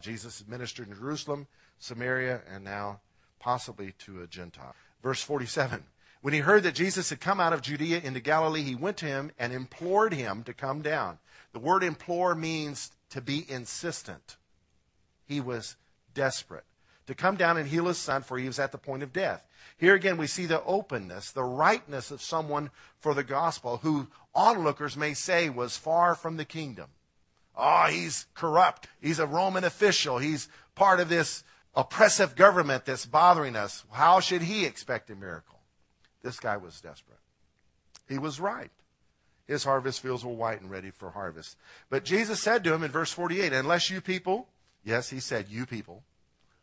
Jesus 0.00 0.44
ministered 0.46 0.88
in 0.88 0.94
Jerusalem, 0.94 1.46
Samaria, 1.78 2.40
and 2.52 2.64
now 2.64 3.00
possibly 3.38 3.92
to 4.00 4.22
a 4.22 4.26
Gentile. 4.26 4.74
Verse 5.02 5.22
47 5.22 5.84
When 6.20 6.34
he 6.34 6.40
heard 6.40 6.62
that 6.64 6.74
Jesus 6.74 7.10
had 7.10 7.20
come 7.20 7.40
out 7.40 7.52
of 7.52 7.62
Judea 7.62 8.00
into 8.00 8.20
Galilee, 8.20 8.62
he 8.62 8.74
went 8.74 8.96
to 8.98 9.06
him 9.06 9.30
and 9.38 9.52
implored 9.52 10.12
him 10.12 10.42
to 10.44 10.52
come 10.52 10.82
down. 10.82 11.18
The 11.52 11.60
word 11.60 11.84
implore 11.84 12.34
means 12.34 12.90
to 13.10 13.20
be 13.20 13.48
insistent. 13.48 14.36
He 15.26 15.40
was 15.40 15.76
desperate 16.12 16.64
to 17.06 17.14
come 17.14 17.36
down 17.36 17.56
and 17.56 17.68
heal 17.68 17.86
his 17.86 17.98
son, 17.98 18.22
for 18.22 18.38
he 18.38 18.46
was 18.46 18.58
at 18.58 18.72
the 18.72 18.78
point 18.78 19.02
of 19.02 19.12
death. 19.12 19.46
Here 19.76 19.94
again, 19.94 20.16
we 20.16 20.26
see 20.26 20.46
the 20.46 20.62
openness, 20.64 21.30
the 21.30 21.44
rightness 21.44 22.10
of 22.10 22.22
someone 22.22 22.70
for 22.98 23.14
the 23.14 23.24
gospel 23.24 23.78
who 23.78 24.08
onlookers 24.34 24.96
may 24.96 25.14
say 25.14 25.50
was 25.50 25.76
far 25.76 26.14
from 26.14 26.36
the 26.36 26.44
kingdom. 26.44 26.88
Oh, 27.56 27.86
he's 27.90 28.26
corrupt. 28.34 28.88
He's 29.00 29.18
a 29.18 29.26
Roman 29.26 29.64
official. 29.64 30.18
He's 30.18 30.48
part 30.74 31.00
of 31.00 31.08
this 31.08 31.44
oppressive 31.74 32.36
government 32.36 32.84
that's 32.84 33.06
bothering 33.06 33.56
us. 33.56 33.84
How 33.92 34.20
should 34.20 34.42
he 34.42 34.64
expect 34.64 35.10
a 35.10 35.14
miracle? 35.14 35.60
This 36.22 36.40
guy 36.40 36.56
was 36.56 36.80
desperate. 36.80 37.18
He 38.08 38.18
was 38.18 38.40
right. 38.40 38.70
His 39.46 39.64
harvest 39.64 40.00
fields 40.00 40.24
were 40.24 40.32
white 40.32 40.60
and 40.60 40.70
ready 40.70 40.90
for 40.90 41.10
harvest. 41.10 41.56
But 41.90 42.04
Jesus 42.04 42.40
said 42.40 42.64
to 42.64 42.72
him 42.72 42.82
in 42.82 42.90
verse 42.90 43.12
48, 43.12 43.52
Unless 43.52 43.90
you 43.90 44.00
people, 44.00 44.48
yes, 44.82 45.10
he 45.10 45.20
said, 45.20 45.46
you 45.50 45.66
people. 45.66 46.02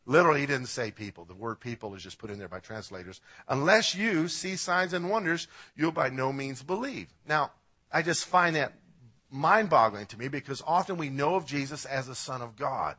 Literally, 0.05 0.41
he 0.41 0.45
didn't 0.47 0.67
say 0.67 0.89
people. 0.91 1.25
The 1.25 1.35
word 1.35 1.59
people 1.59 1.93
is 1.93 2.03
just 2.03 2.17
put 2.17 2.31
in 2.31 2.39
there 2.39 2.47
by 2.47 2.59
translators. 2.59 3.21
Unless 3.47 3.93
you 3.93 4.27
see 4.27 4.55
signs 4.55 4.93
and 4.93 5.09
wonders, 5.09 5.47
you'll 5.75 5.91
by 5.91 6.09
no 6.09 6.33
means 6.33 6.63
believe. 6.63 7.13
Now, 7.27 7.51
I 7.91 8.01
just 8.01 8.25
find 8.25 8.55
that 8.55 8.73
mind 9.29 9.69
boggling 9.69 10.07
to 10.07 10.17
me 10.17 10.27
because 10.27 10.63
often 10.65 10.97
we 10.97 11.09
know 11.09 11.35
of 11.35 11.45
Jesus 11.45 11.85
as 11.85 12.07
the 12.07 12.15
Son 12.15 12.41
of 12.41 12.55
God. 12.55 12.95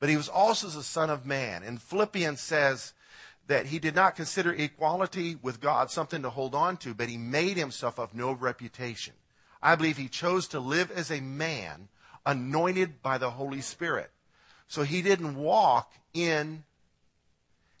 But 0.00 0.08
he 0.08 0.16
was 0.16 0.28
also 0.28 0.68
the 0.68 0.82
Son 0.82 1.10
of 1.10 1.26
Man. 1.26 1.62
And 1.62 1.80
Philippians 1.80 2.40
says 2.40 2.94
that 3.46 3.66
he 3.66 3.78
did 3.78 3.94
not 3.94 4.16
consider 4.16 4.52
equality 4.52 5.36
with 5.40 5.60
God 5.60 5.90
something 5.90 6.22
to 6.22 6.30
hold 6.30 6.54
on 6.54 6.76
to, 6.78 6.94
but 6.94 7.08
he 7.08 7.18
made 7.18 7.56
himself 7.56 7.98
of 7.98 8.14
no 8.14 8.32
reputation. 8.32 9.14
I 9.62 9.76
believe 9.76 9.96
he 9.96 10.08
chose 10.08 10.48
to 10.48 10.60
live 10.60 10.90
as 10.90 11.10
a 11.10 11.20
man 11.20 11.88
anointed 12.24 13.02
by 13.02 13.18
the 13.18 13.30
Holy 13.30 13.60
Spirit. 13.60 14.10
So 14.72 14.84
he 14.84 15.02
didn't 15.02 15.36
walk 15.36 15.92
in 16.14 16.64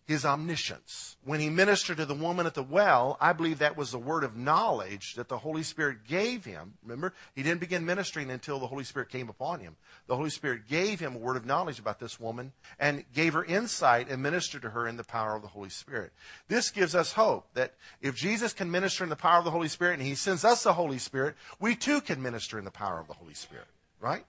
his 0.04 0.26
omniscience. 0.26 1.16
When 1.24 1.40
he 1.40 1.48
ministered 1.48 1.96
to 1.96 2.04
the 2.04 2.12
woman 2.12 2.44
at 2.44 2.52
the 2.52 2.62
well, 2.62 3.16
I 3.18 3.32
believe 3.32 3.60
that 3.60 3.78
was 3.78 3.94
a 3.94 3.98
word 3.98 4.24
of 4.24 4.36
knowledge 4.36 5.14
that 5.14 5.28
the 5.28 5.38
Holy 5.38 5.62
Spirit 5.62 6.04
gave 6.06 6.44
him. 6.44 6.74
Remember, 6.82 7.14
he 7.34 7.42
didn't 7.42 7.60
begin 7.60 7.86
ministering 7.86 8.30
until 8.30 8.58
the 8.58 8.66
Holy 8.66 8.84
Spirit 8.84 9.08
came 9.08 9.30
upon 9.30 9.60
him. 9.60 9.76
The 10.06 10.16
Holy 10.16 10.28
Spirit 10.28 10.68
gave 10.68 11.00
him 11.00 11.14
a 11.14 11.18
word 11.18 11.38
of 11.38 11.46
knowledge 11.46 11.78
about 11.78 11.98
this 11.98 12.20
woman 12.20 12.52
and 12.78 13.06
gave 13.14 13.32
her 13.32 13.44
insight 13.46 14.10
and 14.10 14.22
ministered 14.22 14.60
to 14.60 14.70
her 14.70 14.86
in 14.86 14.98
the 14.98 15.02
power 15.02 15.34
of 15.34 15.40
the 15.40 15.48
Holy 15.48 15.70
Spirit. 15.70 16.12
This 16.48 16.70
gives 16.70 16.94
us 16.94 17.14
hope 17.14 17.46
that 17.54 17.72
if 18.02 18.16
Jesus 18.16 18.52
can 18.52 18.70
minister 18.70 19.02
in 19.02 19.08
the 19.08 19.16
power 19.16 19.38
of 19.38 19.46
the 19.46 19.50
Holy 19.50 19.68
Spirit 19.68 19.98
and 19.98 20.06
he 20.06 20.14
sends 20.14 20.44
us 20.44 20.62
the 20.62 20.74
Holy 20.74 20.98
Spirit, 20.98 21.36
we 21.58 21.74
too 21.74 22.02
can 22.02 22.20
minister 22.20 22.58
in 22.58 22.66
the 22.66 22.70
power 22.70 23.00
of 23.00 23.06
the 23.06 23.14
Holy 23.14 23.32
Spirit. 23.32 23.68
Right? 23.98 24.26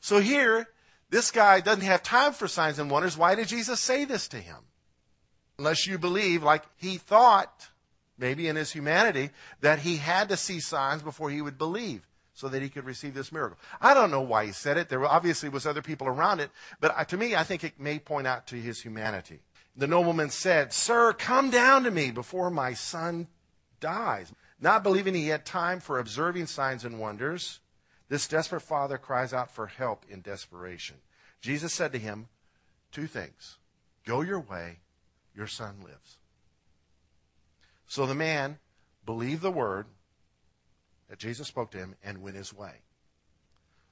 So 0.00 0.20
here, 0.20 0.68
this 1.10 1.30
guy 1.30 1.60
doesn't 1.60 1.84
have 1.84 2.02
time 2.02 2.32
for 2.32 2.48
signs 2.48 2.78
and 2.78 2.90
wonders. 2.90 3.16
Why 3.16 3.34
did 3.34 3.48
Jesus 3.48 3.80
say 3.80 4.04
this 4.04 4.28
to 4.28 4.38
him? 4.38 4.56
Unless 5.58 5.86
you 5.86 5.98
believe, 5.98 6.42
like 6.42 6.64
he 6.76 6.96
thought, 6.98 7.68
maybe 8.18 8.48
in 8.48 8.56
his 8.56 8.72
humanity, 8.72 9.30
that 9.60 9.80
he 9.80 9.96
had 9.96 10.28
to 10.28 10.36
see 10.36 10.60
signs 10.60 11.02
before 11.02 11.30
he 11.30 11.40
would 11.40 11.58
believe 11.58 12.06
so 12.34 12.48
that 12.48 12.60
he 12.60 12.68
could 12.68 12.84
receive 12.84 13.14
this 13.14 13.32
miracle. 13.32 13.58
I 13.80 13.94
don't 13.94 14.10
know 14.10 14.20
why 14.20 14.44
he 14.44 14.52
said 14.52 14.76
it. 14.76 14.90
There 14.90 15.04
obviously 15.06 15.48
was 15.48 15.66
other 15.66 15.80
people 15.80 16.06
around 16.06 16.40
it, 16.40 16.50
but 16.80 17.08
to 17.08 17.16
me, 17.16 17.34
I 17.34 17.44
think 17.44 17.64
it 17.64 17.80
may 17.80 17.98
point 17.98 18.26
out 18.26 18.46
to 18.48 18.56
his 18.56 18.82
humanity. 18.82 19.40
The 19.74 19.86
nobleman 19.86 20.30
said, 20.30 20.72
Sir, 20.72 21.12
come 21.14 21.50
down 21.50 21.84
to 21.84 21.90
me 21.90 22.10
before 22.10 22.50
my 22.50 22.74
son 22.74 23.28
dies. 23.80 24.32
Not 24.60 24.82
believing 24.82 25.14
he 25.14 25.28
had 25.28 25.44
time 25.44 25.80
for 25.80 25.98
observing 25.98 26.46
signs 26.46 26.84
and 26.84 26.98
wonders, 26.98 27.60
this 28.08 28.28
desperate 28.28 28.60
father 28.60 28.98
cries 28.98 29.32
out 29.32 29.50
for 29.50 29.66
help 29.66 30.04
in 30.08 30.20
desperation. 30.20 30.96
Jesus 31.40 31.72
said 31.72 31.92
to 31.92 31.98
him 31.98 32.28
two 32.92 33.06
things 33.06 33.56
Go 34.04 34.20
your 34.20 34.40
way, 34.40 34.78
your 35.34 35.46
son 35.46 35.76
lives. 35.82 36.18
So 37.86 38.06
the 38.06 38.14
man 38.14 38.58
believed 39.04 39.42
the 39.42 39.50
word 39.50 39.86
that 41.08 41.18
Jesus 41.18 41.48
spoke 41.48 41.70
to 41.72 41.78
him 41.78 41.94
and 42.02 42.22
went 42.22 42.36
his 42.36 42.52
way. 42.52 42.82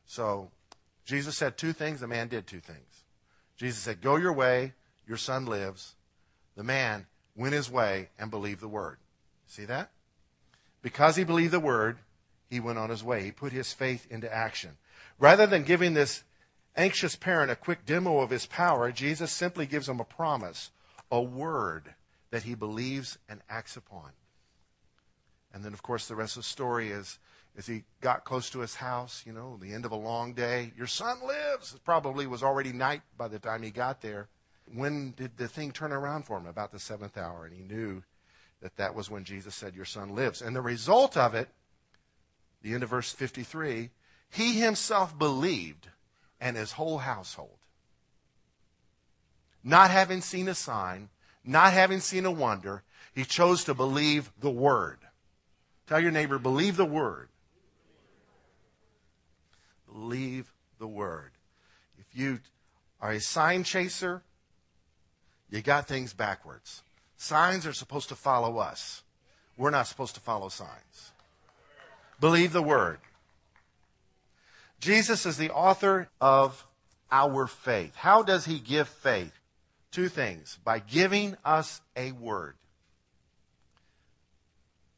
So 0.07 0.50
Jesus 1.05 1.37
said 1.37 1.57
two 1.57 1.72
things, 1.72 2.00
the 2.00 2.09
man 2.09 2.29
did 2.29 2.46
two 2.46 2.61
things. 2.61 3.05
Jesus 3.57 3.81
said, 3.81 4.00
Go 4.00 4.16
your 4.16 4.33
way, 4.33 4.72
your 5.07 5.16
son 5.16 5.46
lives. 5.46 5.94
The 6.57 6.64
man 6.64 7.07
went 7.37 7.55
his 7.55 7.70
way 7.70 8.09
and 8.18 8.31
believed 8.31 8.61
the 8.61 8.68
word. 8.68 8.98
See 9.46 9.64
that? 9.64 9.90
Because 10.83 11.16
he 11.16 11.24
believed 11.24 11.53
the 11.53 11.61
word, 11.61 11.98
he 12.55 12.61
went 12.61 12.79
on 12.79 12.88
his 12.88 13.03
way. 13.03 13.23
He 13.23 13.33
put 13.33 13.53
his 13.53 13.73
faith 13.73 14.07
into 14.11 14.33
action. 14.33 14.77
Rather 15.19 15.47
than 15.47 15.64
giving 15.64 15.95
this 15.95 16.23
anxious 16.77 17.17
parent 17.17 17.51
a 17.51 17.57
quick 17.57 17.85
demo 17.85 18.21
of 18.21 18.31
his 18.31 18.47
power, 18.47 18.93
Jesus 18.93 19.33
simply 19.33 19.67
gives 19.67 19.88
him 19.88 20.01
a 20.01 20.05
promise, 20.05 20.71
a 21.11 21.21
word 21.21 21.95
that 22.31 22.45
he 22.45 22.55
believes 22.55 23.19
and 23.29 23.40
acts 23.49 23.77
upon. 23.77 24.11
And 25.53 25.64
then, 25.64 25.73
of 25.73 25.83
course, 25.83 26.07
the 26.07 26.14
rest 26.14 26.37
of 26.37 26.43
the 26.43 26.49
story 26.49 26.90
is 26.90 27.19
as 27.57 27.67
he 27.67 27.85
got 28.01 28.25
close 28.25 28.51
to 28.51 28.61
his 28.61 28.77
house, 28.77 29.23
you 29.27 29.33
know, 29.33 29.57
the 29.61 29.73
end 29.73 29.85
of 29.85 29.93
a 29.93 29.97
long 29.97 30.33
day, 30.33 30.73
your 30.77 30.87
son 30.87 31.19
lives. 31.27 31.75
It 31.75 31.85
probably 31.85 32.27
was 32.27 32.43
already 32.43 32.73
night 32.73 33.03
by 33.17 33.29
the 33.29 33.38
time 33.38 33.62
he 33.62 33.71
got 33.71 34.01
there. 34.01 34.29
When 34.73 35.12
did 35.17 35.37
the 35.37 35.49
thing 35.49 35.73
turn 35.73 35.93
around 35.93 36.25
for 36.25 36.38
him? 36.38 36.47
About 36.47 36.73
the 36.73 36.79
seventh 36.79 37.17
hour. 37.17 37.47
And 37.47 37.55
he 37.55 37.62
knew 37.62 38.03
that 38.62 38.77
that 38.77 38.95
was 38.95 39.11
when 39.11 39.25
Jesus 39.25 39.55
said, 39.55 39.77
Your 39.77 39.85
son 39.85 40.14
lives. 40.14 40.40
And 40.40 40.57
the 40.57 40.62
result 40.62 41.17
of 41.17 41.35
it, 41.35 41.49
the 42.64 42.72
end 42.72 42.83
of 42.83 42.88
verse 42.88 43.12
53, 43.12 43.90
he 44.31 44.59
himself 44.59 45.16
believed 45.18 45.88
and 46.40 46.57
his 46.57 46.72
whole 46.72 46.98
household. 46.98 47.59
Not 49.62 49.90
having 49.90 50.22
seen 50.22 50.48
a 50.48 50.55
sign, 50.55 51.11
not 51.44 51.74
having 51.74 52.00
seen 52.00 52.24
a 52.24 52.31
wonder, 52.31 52.83
he 53.14 53.24
chose 53.24 53.64
to 53.64 53.74
believe 53.74 54.33
the 54.40 54.50
word. 54.50 54.98
Tell 55.87 56.00
your 56.00 56.11
neighbor, 56.11 56.38
believe 56.38 56.77
the 56.77 56.87
word. 56.87 57.29
Believe 59.92 60.50
the 60.79 60.88
word. 60.88 61.33
If 61.98 62.18
you 62.18 62.40
are 62.98 63.12
a 63.12 63.20
sign 63.20 63.62
chaser, 63.64 64.22
you 65.50 65.61
got 65.61 65.87
things 65.87 66.14
backwards. 66.14 66.83
Signs 67.18 67.66
are 67.66 67.74
supposed 67.74 68.09
to 68.09 68.16
follow 68.16 68.57
us. 68.57 69.03
We're 69.59 69.70
not 69.70 69.87
supposed 69.87 70.14
to 70.14 70.20
follow 70.20 70.48
signs. 70.48 71.12
Believe 72.20 72.53
the 72.53 72.62
word. 72.62 72.98
Jesus 74.81 75.24
is 75.24 75.37
the 75.37 75.50
author 75.50 76.09
of 76.20 76.66
our 77.11 77.46
faith. 77.46 77.94
How 77.96 78.22
does 78.22 78.44
he 78.44 78.59
give 78.59 78.88
faith? 78.88 79.33
Two 79.90 80.09
things. 80.09 80.59
By 80.64 80.79
giving 80.79 81.37
us 81.44 81.81
a 81.96 82.12
word. 82.12 82.57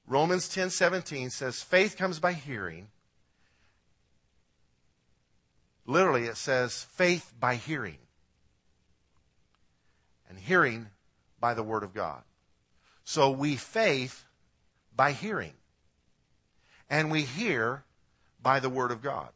Romans 0.06 0.48
10:17 0.48 1.30
says 1.30 1.62
faith 1.62 1.96
comes 1.96 2.18
by 2.18 2.32
hearing. 2.32 2.88
Literally 5.84 6.24
it 6.24 6.36
says 6.36 6.84
faith 6.84 7.32
by 7.38 7.56
hearing. 7.56 7.98
And 10.28 10.38
hearing 10.38 10.90
by 11.38 11.54
the 11.54 11.62
word 11.62 11.82
of 11.82 11.94
God. 11.94 12.22
So 13.04 13.30
we 13.30 13.56
faith 13.56 14.24
by 14.94 15.12
hearing. 15.12 15.54
And 16.88 17.10
we 17.10 17.22
hear 17.22 17.84
by 18.42 18.60
the 18.60 18.68
word 18.68 18.90
of 18.90 19.02
God. 19.02 19.30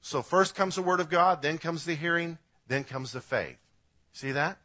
So 0.00 0.22
first 0.22 0.54
comes 0.54 0.76
the 0.76 0.82
word 0.82 1.00
of 1.00 1.10
God, 1.10 1.42
then 1.42 1.58
comes 1.58 1.84
the 1.84 1.96
hearing, 1.96 2.38
then 2.68 2.84
comes 2.84 3.12
the 3.12 3.20
faith. 3.20 3.58
See 4.12 4.32
that? 4.32 4.58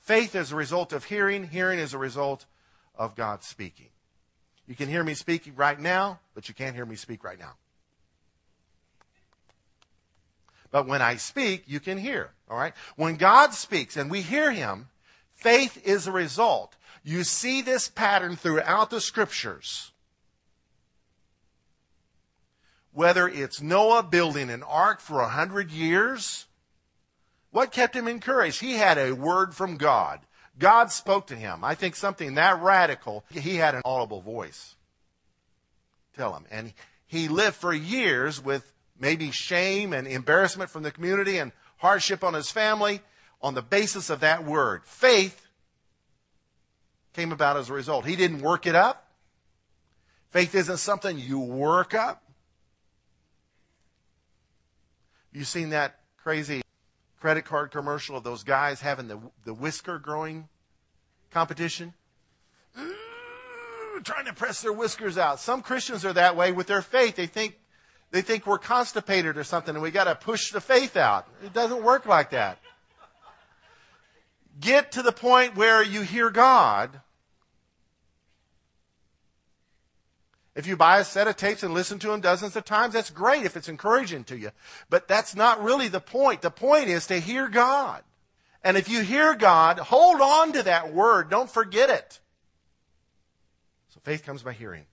Faith 0.00 0.34
is 0.34 0.52
a 0.52 0.56
result 0.56 0.92
of 0.92 1.04
hearing, 1.04 1.48
hearing 1.48 1.78
is 1.78 1.94
a 1.94 1.98
result 1.98 2.46
of 2.96 3.14
God 3.14 3.44
speaking. 3.44 3.88
You 4.66 4.74
can 4.74 4.88
hear 4.88 5.04
me 5.04 5.14
speaking 5.14 5.54
right 5.54 5.78
now, 5.78 6.20
but 6.34 6.48
you 6.48 6.54
can't 6.54 6.74
hear 6.74 6.84
me 6.86 6.96
speak 6.96 7.22
right 7.22 7.38
now. 7.38 7.52
But 10.70 10.88
when 10.88 11.00
I 11.00 11.16
speak, 11.16 11.64
you 11.66 11.78
can 11.78 11.96
hear. 11.96 12.32
All 12.50 12.58
right? 12.58 12.74
When 12.96 13.14
God 13.14 13.54
speaks 13.54 13.96
and 13.96 14.10
we 14.10 14.22
hear 14.22 14.50
him, 14.50 14.88
faith 15.32 15.80
is 15.86 16.08
a 16.08 16.12
result. 16.12 16.74
You 17.04 17.22
see 17.22 17.62
this 17.62 17.88
pattern 17.88 18.34
throughout 18.34 18.90
the 18.90 19.00
scriptures. 19.00 19.92
Whether 22.94 23.28
it's 23.28 23.60
Noah 23.60 24.04
building 24.04 24.50
an 24.50 24.62
ark 24.62 25.00
for 25.00 25.20
a 25.20 25.28
hundred 25.28 25.72
years, 25.72 26.46
what 27.50 27.72
kept 27.72 27.96
him 27.96 28.06
encouraged? 28.06 28.60
He 28.60 28.74
had 28.74 28.98
a 28.98 29.12
word 29.12 29.52
from 29.52 29.76
God. 29.76 30.20
God 30.58 30.92
spoke 30.92 31.26
to 31.26 31.36
him. 31.36 31.64
I 31.64 31.74
think 31.74 31.96
something 31.96 32.34
that 32.34 32.62
radical, 32.62 33.24
he 33.30 33.56
had 33.56 33.74
an 33.74 33.82
audible 33.84 34.20
voice. 34.20 34.76
Tell 36.16 36.34
him. 36.34 36.44
And 36.52 36.72
he 37.04 37.26
lived 37.26 37.56
for 37.56 37.74
years 37.74 38.42
with 38.42 38.72
maybe 38.98 39.32
shame 39.32 39.92
and 39.92 40.06
embarrassment 40.06 40.70
from 40.70 40.84
the 40.84 40.92
community 40.92 41.38
and 41.38 41.50
hardship 41.78 42.22
on 42.22 42.34
his 42.34 42.52
family 42.52 43.00
on 43.42 43.54
the 43.54 43.62
basis 43.62 44.08
of 44.08 44.20
that 44.20 44.44
word. 44.44 44.82
Faith 44.84 45.48
came 47.12 47.32
about 47.32 47.56
as 47.56 47.70
a 47.70 47.72
result. 47.72 48.06
He 48.06 48.14
didn't 48.14 48.40
work 48.40 48.66
it 48.66 48.76
up. 48.76 49.10
Faith 50.30 50.54
isn't 50.54 50.78
something 50.78 51.18
you 51.18 51.40
work 51.40 51.94
up. 51.94 52.23
You 55.34 55.42
seen 55.42 55.70
that 55.70 55.98
crazy 56.22 56.62
credit 57.20 57.44
card 57.44 57.72
commercial 57.72 58.16
of 58.16 58.22
those 58.22 58.44
guys 58.44 58.80
having 58.80 59.08
the, 59.08 59.18
the 59.44 59.52
whisker 59.52 59.98
growing 59.98 60.48
competition? 61.32 61.92
Trying 64.04 64.26
to 64.26 64.32
press 64.32 64.62
their 64.62 64.72
whiskers 64.72 65.18
out. 65.18 65.40
Some 65.40 65.60
Christians 65.60 66.04
are 66.04 66.12
that 66.12 66.36
way 66.36 66.52
with 66.52 66.68
their 66.68 66.82
faith. 66.82 67.16
They 67.16 67.26
think 67.26 67.58
they 68.12 68.22
think 68.22 68.46
we're 68.46 68.58
constipated 68.58 69.36
or 69.36 69.42
something 69.42 69.74
and 69.74 69.82
we 69.82 69.90
got 69.90 70.04
to 70.04 70.14
push 70.14 70.52
the 70.52 70.60
faith 70.60 70.96
out. 70.96 71.26
It 71.44 71.52
doesn't 71.52 71.82
work 71.82 72.06
like 72.06 72.30
that. 72.30 72.58
Get 74.60 74.92
to 74.92 75.02
the 75.02 75.10
point 75.10 75.56
where 75.56 75.82
you 75.82 76.02
hear 76.02 76.30
God. 76.30 77.00
If 80.54 80.66
you 80.68 80.76
buy 80.76 80.98
a 80.98 81.04
set 81.04 81.26
of 81.26 81.36
tapes 81.36 81.64
and 81.64 81.74
listen 81.74 81.98
to 82.00 82.08
them 82.08 82.20
dozens 82.20 82.54
of 82.54 82.64
times, 82.64 82.94
that's 82.94 83.10
great 83.10 83.44
if 83.44 83.56
it's 83.56 83.68
encouraging 83.68 84.24
to 84.24 84.38
you. 84.38 84.50
But 84.88 85.08
that's 85.08 85.34
not 85.34 85.62
really 85.62 85.88
the 85.88 86.00
point. 86.00 86.42
The 86.42 86.50
point 86.50 86.88
is 86.88 87.06
to 87.08 87.18
hear 87.18 87.48
God. 87.48 88.02
And 88.62 88.76
if 88.76 88.88
you 88.88 89.02
hear 89.02 89.34
God, 89.34 89.78
hold 89.78 90.20
on 90.20 90.52
to 90.52 90.62
that 90.62 90.94
word. 90.94 91.28
Don't 91.28 91.50
forget 91.50 91.90
it. 91.90 92.20
So 93.88 94.00
faith 94.04 94.24
comes 94.24 94.42
by 94.42 94.52
hearing. 94.52 94.86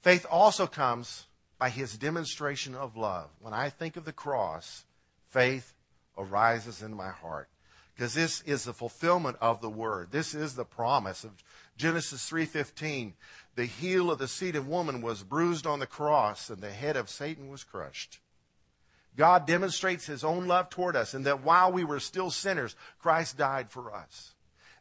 Faith 0.00 0.26
also 0.30 0.66
comes 0.66 1.26
by 1.58 1.68
his 1.68 1.96
demonstration 1.98 2.74
of 2.74 2.96
love. 2.96 3.28
When 3.40 3.52
I 3.52 3.68
think 3.68 3.96
of 3.96 4.04
the 4.04 4.12
cross, 4.12 4.84
faith 5.28 5.74
arises 6.16 6.82
in 6.82 6.94
my 6.94 7.10
heart 7.10 7.48
because 7.94 8.14
this 8.14 8.40
is 8.42 8.64
the 8.64 8.72
fulfillment 8.72 9.36
of 9.40 9.60
the 9.60 9.70
word. 9.70 10.12
This 10.12 10.34
is 10.34 10.54
the 10.54 10.64
promise 10.64 11.24
of 11.24 11.32
Genesis 11.78 12.28
3:15. 12.28 13.14
The 13.54 13.64
heel 13.64 14.10
of 14.10 14.18
the 14.18 14.28
seed 14.28 14.56
of 14.56 14.68
woman 14.68 15.00
was 15.00 15.22
bruised 15.22 15.66
on 15.66 15.78
the 15.78 15.86
cross 15.86 16.50
and 16.50 16.60
the 16.60 16.72
head 16.72 16.96
of 16.96 17.08
Satan 17.08 17.48
was 17.48 17.64
crushed. 17.64 18.20
God 19.16 19.46
demonstrates 19.46 20.06
his 20.06 20.22
own 20.22 20.46
love 20.46 20.70
toward 20.70 20.94
us 20.94 21.14
and 21.14 21.24
that 21.26 21.40
while 21.40 21.72
we 21.72 21.82
were 21.82 21.98
still 21.98 22.30
sinners, 22.30 22.76
Christ 23.00 23.36
died 23.36 23.70
for 23.70 23.92
us. 23.92 24.34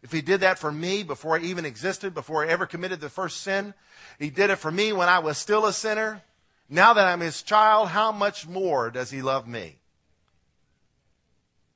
If 0.04 0.12
he 0.12 0.22
did 0.22 0.42
that 0.42 0.60
for 0.60 0.72
me 0.72 1.02
before 1.02 1.38
I 1.38 1.42
even 1.42 1.66
existed, 1.66 2.14
before 2.14 2.44
I 2.44 2.50
ever 2.50 2.68
committed 2.68 3.00
the 3.00 3.10
first 3.10 3.42
sin, 3.42 3.74
he 4.20 4.30
did 4.30 4.50
it 4.50 4.58
for 4.58 4.72
me 4.72 4.94
when 4.94 5.10
I 5.10 5.20
was 5.20 5.38
still 5.38 5.66
a 5.66 5.74
sinner. 5.74 6.22
Now 6.70 6.94
that 6.94 7.08
I'm 7.08 7.22
his 7.22 7.42
child, 7.42 7.90
how 7.90 8.12
much 8.12 8.48
more 8.48 8.92
does 8.92 9.10
he 9.10 9.22
love 9.22 9.48
me? 9.48 9.80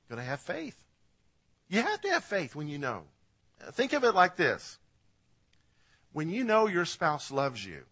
Going 0.07 0.19
to 0.19 0.25
have 0.25 0.41
faith. 0.41 0.75
You 1.67 1.81
have 1.81 2.01
to 2.01 2.09
have 2.09 2.23
faith 2.23 2.55
when 2.55 2.67
you 2.67 2.77
know. 2.77 3.03
Think 3.71 3.93
of 3.93 4.03
it 4.03 4.13
like 4.13 4.35
this. 4.35 4.77
When 6.13 6.29
you 6.29 6.43
know 6.43 6.67
your 6.67 6.85
spouse 6.85 7.31
loves 7.31 7.65
you, 7.65 7.83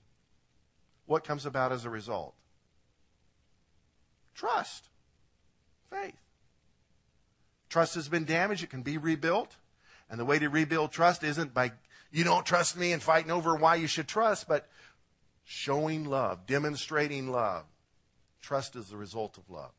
what 1.06 1.24
comes 1.24 1.46
about 1.46 1.72
as 1.72 1.86
a 1.86 1.90
result? 1.90 2.34
Trust. 4.36 4.86
Faith. 5.90 6.20
Trust 7.70 7.96
has 7.96 8.10
been 8.10 8.26
damaged. 8.26 8.64
It 8.64 8.70
can 8.70 8.84
be 8.84 8.98
rebuilt. 8.98 9.56
And 10.10 10.20
the 10.20 10.26
way 10.26 10.40
to 10.40 10.50
rebuild 10.50 10.92
trust 10.92 11.24
isn't 11.24 11.54
by, 11.54 11.72
you 12.12 12.24
don't 12.24 12.46
trust 12.46 12.78
me 12.78 12.92
and 12.92 13.02
fighting 13.02 13.32
over 13.32 13.56
why 13.56 13.76
you 13.76 13.88
should 13.88 14.08
trust, 14.08 14.48
but 14.48 14.68
showing 15.46 16.06
love, 16.06 16.46
demonstrating 16.48 17.32
love. 17.32 17.64
Trust 18.42 18.76
is 18.76 18.90
the 18.90 18.98
result 18.98 19.38
of 19.38 19.50
love. 19.50 19.72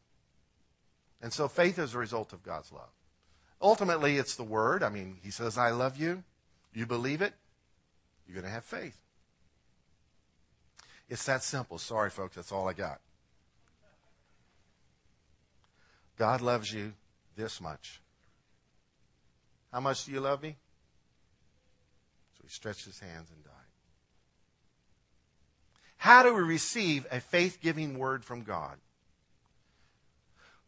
And 1.23 1.33
so 1.33 1.49
faith 1.49 1.79
is 1.79 1.95
a 1.95 1.99
result 1.99 2.33
of 2.33 2.43
God's 2.43 2.73
love. 2.73 2.91
Ultimately, 3.61 4.17
it's 4.17 4.37
the 4.37 4.45
word. 4.45 4.83
I 4.83 4.89
mean, 4.89 5.19
he 5.23 5.31
says, 5.31 5.59
I 5.59 5.71
love 5.71 5.97
you. 5.97 6.25
You 6.73 6.87
believe 6.87 7.21
it, 7.21 7.35
you're 8.31 8.41
going 8.41 8.49
to 8.49 8.55
have 8.55 8.65
faith. 8.65 8.97
It's 11.09 11.25
that 11.27 11.43
simple. 11.43 11.79
Sorry, 11.79 12.11
folks, 12.11 12.37
that's 12.37 12.53
all 12.53 12.69
I 12.69 12.73
got. 12.73 13.01
God 16.17 16.41
loves 16.41 16.73
you 16.73 16.93
this 17.35 17.61
much. 17.61 18.01
How 19.73 19.81
much 19.81 20.05
do 20.05 20.13
you 20.13 20.21
love 20.21 20.43
me? 20.43 20.57
So 22.37 22.43
he 22.45 22.49
stretched 22.51 22.85
his 22.85 23.01
hands 23.01 23.31
and 23.35 23.43
died. 23.43 23.53
How 25.97 26.23
do 26.23 26.33
we 26.33 26.43
receive 26.43 27.07
a 27.11 27.21
faith 27.21 27.59
giving 27.61 27.99
word 27.99 28.25
from 28.25 28.43
God? 28.43 28.77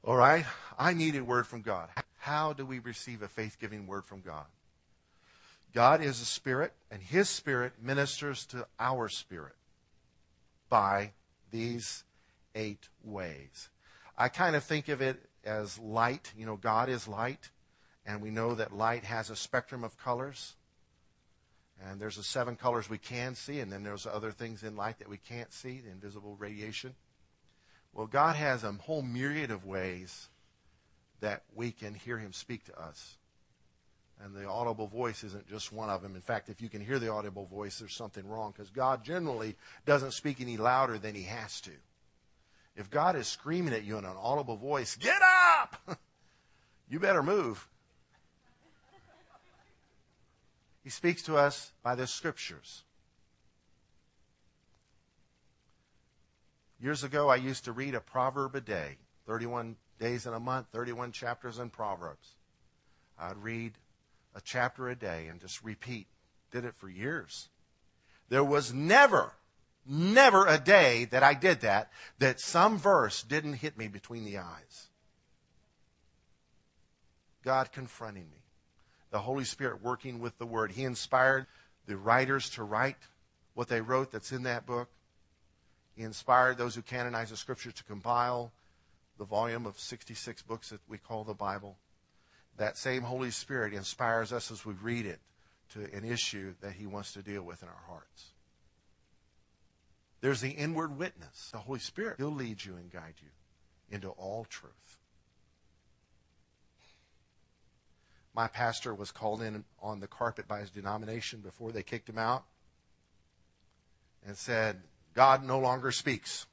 All 0.03 0.17
right, 0.17 0.45
I 0.77 0.95
need 0.95 1.15
a 1.15 1.23
word 1.23 1.47
from 1.47 1.63
God. 1.63 1.89
How 2.19 2.53
do 2.53 2.67
we 2.67 2.81
receive 2.81 3.23
a 3.23 3.29
faith 3.29 3.59
giving 3.61 3.87
word 3.87 4.05
from 4.05 4.21
God? 4.21 4.47
God 5.75 6.03
is 6.03 6.21
a 6.21 6.27
spirit, 6.27 6.73
and 6.91 7.03
his 7.03 7.29
spirit 7.29 7.73
ministers 7.81 8.45
to 8.47 8.67
our 8.79 9.09
spirit 9.09 9.55
by 10.69 11.13
these 11.51 12.05
eight 12.55 12.89
ways. 13.03 13.71
I 14.17 14.29
kind 14.29 14.55
of 14.55 14.65
think 14.65 14.89
of 14.89 15.01
it 15.01 15.23
as 15.45 15.79
light. 15.79 16.33
You 16.37 16.47
know, 16.47 16.57
God 16.57 16.89
is 16.89 17.09
light, 17.09 17.51
and 18.05 18.21
we 18.21 18.31
know 18.31 18.55
that 18.55 18.77
light 18.77 19.05
has 19.05 19.31
a 19.31 19.37
spectrum 19.37 19.85
of 19.85 19.99
colors. 19.99 20.57
And 21.85 22.01
there's 22.01 22.17
the 22.17 22.23
seven 22.23 22.57
colors 22.57 22.89
we 22.89 22.99
can 22.99 23.35
see, 23.35 23.61
and 23.61 23.73
then 23.73 23.83
there's 23.83 24.07
other 24.07 24.31
things 24.31 24.63
in 24.63 24.77
light 24.77 24.99
that 24.99 25.09
we 25.09 25.17
can't 25.17 25.53
see, 25.53 25.81
the 25.81 25.91
invisible 25.91 26.37
radiation. 26.39 26.95
Well, 27.93 28.07
God 28.07 28.37
has 28.37 28.63
a 28.63 28.73
whole 28.73 29.03
myriad 29.03 29.51
of 29.51 29.65
ways 29.65 30.29
that 31.21 31.43
we 31.55 31.73
can 31.73 31.95
hear 31.95 32.19
Him 32.19 32.33
speak 32.33 32.65
to 32.67 32.81
us. 32.81 33.17
And 34.25 34.37
the 34.37 34.47
audible 34.47 34.87
voice 34.87 35.25
isn't 35.25 35.49
just 35.49 35.73
one 35.73 35.91
of 35.91 36.01
them. 36.01 36.15
In 36.15 36.21
fact, 36.21 36.49
if 36.49 36.63
you 36.63 36.69
can 36.69 36.81
hear 36.81 37.01
the 37.01 37.11
audible 37.11 37.47
voice, 37.47 37.79
there's 37.79 37.95
something 37.95 38.27
wrong 38.29 38.53
because 38.53 38.71
God 38.71 39.03
generally 39.05 39.57
doesn't 39.85 40.13
speak 40.13 40.41
any 40.41 40.57
louder 40.57 40.97
than 40.97 41.15
He 41.15 41.25
has 41.25 41.61
to. 41.63 41.73
If 42.77 42.89
God 42.89 43.17
is 43.17 43.27
screaming 43.27 43.75
at 43.75 43.85
you 43.85 43.99
in 43.99 44.05
an 44.05 44.17
audible 44.17 44.57
voice, 44.57 44.97
get 44.97 45.21
up! 45.23 45.99
you 46.89 47.01
better 47.01 47.23
move. 47.23 47.69
He 50.85 50.91
speaks 50.91 51.23
to 51.25 51.37
us 51.37 51.73
by 51.83 51.95
the 51.95 52.07
scriptures. 52.07 52.83
Years 56.81 57.05
ago, 57.05 57.29
I 57.29 57.37
used 57.37 57.65
to 57.65 57.73
read 57.73 57.95
a 57.95 58.01
proverb 58.01 58.55
a 58.55 58.61
day, 58.61 58.97
31 59.27 59.77
days 60.01 60.27
in 60.27 60.35
a 60.35 60.41
month, 60.41 60.67
31 60.73 61.13
chapters 61.13 61.59
in 61.59 61.71
Proverbs. 61.71 62.35
I'd 63.19 63.37
read 63.37 63.73
a 64.35 64.41
chapter 64.41 64.89
a 64.89 64.97
day 64.97 65.27
and 65.29 65.41
just 65.41 65.63
repeat. 65.63 66.07
Did 66.51 66.65
it 66.65 66.75
for 66.77 66.89
years. 66.89 67.49
There 68.29 68.45
was 68.45 68.73
never, 68.73 69.33
never 69.87 70.47
a 70.47 70.59
day 70.59 71.07
that 71.07 71.23
I 71.23 71.35
did 71.35 71.61
that 71.61 71.91
that 72.19 72.41
some 72.41 72.79
verse 72.79 73.23
didn't 73.23 73.55
hit 73.55 73.77
me 73.77 73.89
between 73.89 74.25
the 74.25 74.39
eyes. 74.39 74.89
God 77.43 77.73
confronting 77.73 78.31
me. 78.31 78.39
The 79.11 79.21
Holy 79.21 79.45
Spirit 79.45 79.83
working 79.83 80.21
with 80.21 80.39
the 80.39 80.47
Word. 80.47 80.73
He 80.73 80.85
inspired 80.85 81.47
the 81.87 81.97
writers 81.97 82.49
to 82.51 82.63
write 82.63 82.97
what 83.55 83.69
they 83.69 83.81
wrote 83.81 84.13
that's 84.13 84.33
in 84.33 84.45
that 84.45 84.67
book. 84.67 84.89
He 85.95 86.03
inspired 86.03 86.57
those 86.57 86.75
who 86.75 86.83
canonize 86.83 87.31
the 87.31 87.37
Scriptures 87.37 87.75
to 87.75 87.85
compile 87.85 88.53
the 89.19 89.25
volume 89.25 89.67
of 89.67 89.79
66 89.79 90.43
books 90.43 90.71
that 90.71 90.81
we 90.89 90.99
call 90.99 91.25
the 91.25 91.35
Bible. 91.35 91.77
That 92.59 92.77
same 92.77 93.03
Holy 93.03 93.31
Spirit 93.31 93.73
inspires 93.73 94.33
us 94.33 94.51
as 94.51 94.65
we 94.65 94.75
read 94.75 95.07
it 95.07 95.21
to 95.71 95.81
an 95.97 96.05
issue 96.05 96.55
that 96.61 96.73
He 96.73 96.87
wants 96.87 97.13
to 97.15 97.23
deal 97.23 97.43
with 97.43 97.63
in 97.63 97.69
our 97.69 97.85
hearts. 97.89 98.33
There's 100.21 100.41
the 100.41 100.51
inward 100.51 100.97
witness, 100.97 101.51
the 101.51 101.59
Holy 101.59 101.81
Spirit. 101.81 102.17
He'll 102.19 102.31
lead 102.31 102.65
you 102.65 102.77
and 102.77 102.93
guide 102.93 103.15
you 103.21 103.29
into 103.91 104.11
all 104.11 104.45
truth. 104.45 104.99
My 108.35 108.47
pastor 108.47 108.95
was 108.95 109.11
called 109.11 109.43
in 109.43 109.65
on 109.81 110.01
the 110.01 110.07
carpet 110.07 110.49
by 110.49 110.61
his 110.61 110.71
denomination 110.71 111.41
before 111.41 111.73
they 111.73 111.83
kicked 111.83 112.09
him 112.09 112.19
out 112.19 112.45
and 114.27 114.37
said, 114.37 114.83
God 115.15 115.45
no 115.45 115.59
longer 115.59 115.93
speaks. 115.93 116.47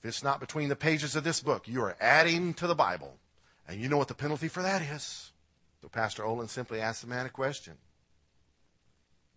If 0.00 0.08
it's 0.08 0.22
not 0.22 0.40
between 0.40 0.68
the 0.68 0.76
pages 0.76 1.16
of 1.16 1.24
this 1.24 1.40
book, 1.40 1.66
you 1.66 1.82
are 1.82 1.96
adding 2.00 2.52
to 2.54 2.66
the 2.66 2.74
Bible. 2.74 3.16
And 3.68 3.80
you 3.80 3.88
know 3.88 3.98
what 3.98 4.08
the 4.08 4.14
penalty 4.14 4.48
for 4.48 4.62
that 4.62 4.80
is. 4.80 5.30
So 5.82 5.88
Pastor 5.88 6.24
Olin 6.24 6.48
simply 6.48 6.80
asked 6.80 7.02
the 7.02 7.06
man 7.06 7.26
a 7.26 7.28
question. 7.28 7.74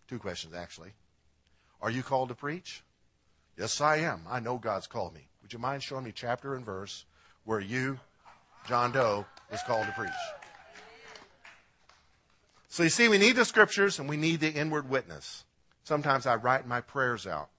Two 0.08 0.18
questions, 0.18 0.54
actually. 0.54 0.90
Are 1.80 1.90
you 1.90 2.02
called 2.02 2.30
to 2.30 2.34
preach? 2.34 2.82
Yes, 3.58 3.80
I 3.80 3.96
am. 3.98 4.22
I 4.28 4.40
know 4.40 4.56
God's 4.56 4.86
called 4.86 5.14
me. 5.14 5.28
Would 5.42 5.52
you 5.52 5.58
mind 5.58 5.82
showing 5.82 6.04
me 6.04 6.12
chapter 6.14 6.54
and 6.54 6.64
verse 6.64 7.04
where 7.44 7.60
you, 7.60 8.00
John 8.66 8.92
Doe, 8.92 9.26
is 9.52 9.60
called 9.66 9.86
to 9.86 9.92
preach? 9.92 10.10
So 12.68 12.82
you 12.82 12.88
see, 12.88 13.08
we 13.08 13.18
need 13.18 13.36
the 13.36 13.44
scriptures 13.44 13.98
and 13.98 14.08
we 14.08 14.16
need 14.16 14.40
the 14.40 14.50
inward 14.50 14.88
witness. 14.88 15.44
Sometimes 15.84 16.26
I 16.26 16.36
write 16.36 16.66
my 16.66 16.80
prayers 16.80 17.26
out 17.26 17.50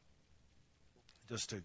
just 1.29 1.51
to 1.51 1.61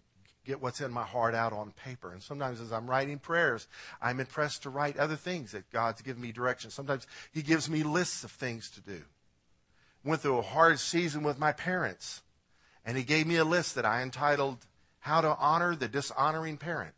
get 0.49 0.61
what's 0.63 0.81
in 0.81 0.91
my 0.91 1.03
heart 1.03 1.35
out 1.35 1.53
on 1.53 1.71
paper. 1.83 2.11
And 2.11 2.23
sometimes 2.23 2.59
as 2.59 2.73
I'm 2.73 2.89
writing 2.89 3.19
prayers, 3.19 3.67
I'm 4.01 4.19
impressed 4.19 4.63
to 4.63 4.71
write 4.71 4.97
other 4.97 5.15
things 5.15 5.51
that 5.51 5.69
God's 5.69 6.01
given 6.01 6.23
me 6.23 6.31
direction. 6.31 6.71
Sometimes 6.71 7.05
He 7.31 7.43
gives 7.43 7.69
me 7.69 7.83
lists 7.83 8.23
of 8.23 8.31
things 8.31 8.69
to 8.71 8.81
do. 8.81 9.03
Went 10.03 10.21
through 10.21 10.39
a 10.39 10.41
hard 10.41 10.79
season 10.79 11.21
with 11.21 11.37
my 11.37 11.51
parents, 11.51 12.23
and 12.83 12.97
He 12.97 13.03
gave 13.03 13.27
me 13.27 13.35
a 13.35 13.45
list 13.45 13.75
that 13.75 13.85
I 13.85 14.01
entitled 14.01 14.57
How 15.01 15.21
to 15.21 15.35
Honor 15.37 15.75
the 15.75 15.87
Dishonoring 15.87 16.57
Parent. 16.57 16.95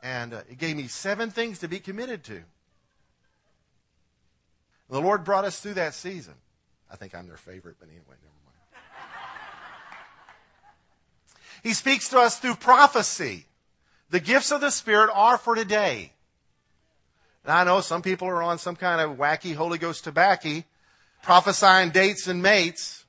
And 0.00 0.32
uh, 0.32 0.42
it 0.48 0.58
gave 0.58 0.76
me 0.76 0.86
seven 0.86 1.30
things 1.30 1.58
to 1.58 1.68
be 1.68 1.80
committed 1.80 2.22
to. 2.24 2.44
The 4.88 5.00
Lord 5.00 5.24
brought 5.24 5.44
us 5.44 5.58
through 5.58 5.74
that 5.74 5.92
season. 5.92 6.34
I 6.90 6.94
think 6.94 7.16
I'm 7.16 7.26
their 7.26 7.36
favorite, 7.36 7.76
but 7.80 7.88
anyway, 7.88 8.04
never 8.06 8.32
mind. 8.46 8.58
He 11.62 11.74
speaks 11.74 12.08
to 12.10 12.18
us 12.18 12.38
through 12.38 12.56
prophecy. 12.56 13.46
The 14.10 14.20
gifts 14.20 14.50
of 14.50 14.60
the 14.60 14.70
Spirit 14.70 15.10
are 15.12 15.38
for 15.38 15.54
today. 15.54 16.12
And 17.44 17.52
I 17.52 17.64
know 17.64 17.80
some 17.80 18.02
people 18.02 18.28
are 18.28 18.42
on 18.42 18.58
some 18.58 18.76
kind 18.76 19.00
of 19.00 19.16
wacky 19.16 19.54
Holy 19.54 19.78
Ghost 19.78 20.04
tobacco, 20.04 20.62
prophesying 21.22 21.90
dates 21.90 22.26
and 22.26 22.42
mates 22.42 23.04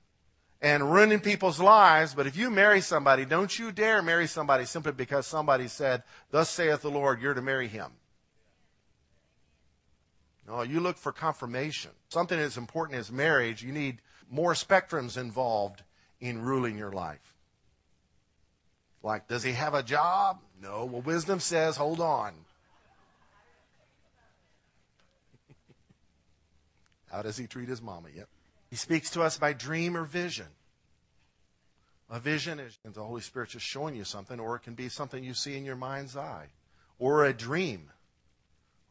and 0.62 0.92
ruining 0.92 1.20
people's 1.20 1.60
lives. 1.60 2.14
But 2.14 2.28
if 2.28 2.36
you 2.36 2.50
marry 2.50 2.82
somebody, 2.82 3.26
don't 3.26 3.58
you 3.58 3.72
dare 3.72 4.02
marry 4.02 4.28
somebody 4.28 4.66
simply 4.66 4.92
because 4.92 5.28
somebody 5.28 5.68
said, 5.68 6.04
Thus 6.32 6.50
saith 6.50 6.82
the 6.82 6.90
Lord, 6.90 7.22
you're 7.22 7.34
to 7.34 7.42
marry 7.42 7.68
him. 7.68 7.92
No, 10.48 10.64
you 10.64 10.80
look 10.80 10.98
for 10.98 11.12
confirmation. 11.12 11.92
Something 12.10 12.40
as 12.40 12.58
important 12.58 12.98
as 12.98 13.12
marriage, 13.12 13.62
you 13.62 13.72
need 13.72 14.02
more 14.32 14.54
spectrums 14.54 15.18
involved 15.18 15.84
in 16.20 16.42
ruling 16.42 16.78
your 16.78 16.92
life. 16.92 17.36
Like, 19.02 19.28
does 19.28 19.44
he 19.44 19.54
have 19.54 19.74
a 19.74 19.84
job? 19.84 20.40
No. 20.62 20.86
Well, 20.86 21.02
wisdom 21.02 21.40
says, 21.40 21.78
hold 21.78 22.02
on. 22.02 22.34
How 27.12 27.22
does 27.22 27.38
he 27.38 27.48
treat 27.48 27.70
his 27.70 27.82
mama? 27.82 28.10
Yep. 28.14 28.28
He 28.70 28.76
speaks 28.76 29.10
to 29.12 29.22
us 29.22 29.38
by 29.38 29.54
dream 29.54 29.96
or 29.96 30.04
vision. 30.04 30.48
A 32.10 32.20
vision 32.20 32.60
is 32.60 32.78
the 32.84 33.04
Holy 33.04 33.22
Spirit 33.22 33.50
just 33.50 33.66
showing 33.66 33.96
you 33.96 34.04
something, 34.04 34.40
or 34.40 34.56
it 34.56 34.64
can 34.64 34.74
be 34.74 34.90
something 34.90 35.24
you 35.24 35.34
see 35.34 35.56
in 35.56 35.64
your 35.64 35.76
mind's 35.76 36.18
eye, 36.18 36.48
or 36.98 37.26
a 37.26 37.34
dream 37.34 37.92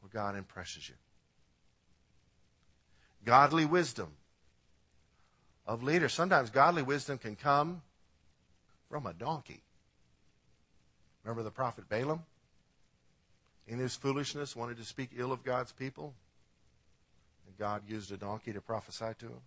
where 0.01 0.11
God 0.11 0.37
impresses 0.37 0.89
you. 0.89 0.95
Godly 3.25 3.65
wisdom 3.65 4.13
of 5.67 5.83
leaders. 5.83 6.13
Sometimes 6.13 6.51
godly 6.51 6.83
wisdom 6.83 7.19
can 7.19 7.35
come 7.35 7.83
from 8.89 9.07
a 9.07 9.13
donkey. 9.13 9.63
Remember 11.29 11.43
the 11.43 11.51
prophet 11.51 11.91
Balaam? 11.91 12.23
In 13.67 13.79
his 13.79 13.95
foolishness, 13.95 14.57
wanted 14.57 14.79
to 14.79 14.85
speak 14.85 15.11
ill 15.15 15.31
of 15.31 15.45
God's 15.45 15.73
people. 15.73 16.15
And 17.47 17.59
God 17.59 17.83
used 17.87 18.11
a 18.11 18.17
donkey 18.17 18.55
to 18.55 18.63
prophesy 18.63 19.13
to 19.19 19.27
him. 19.27 19.41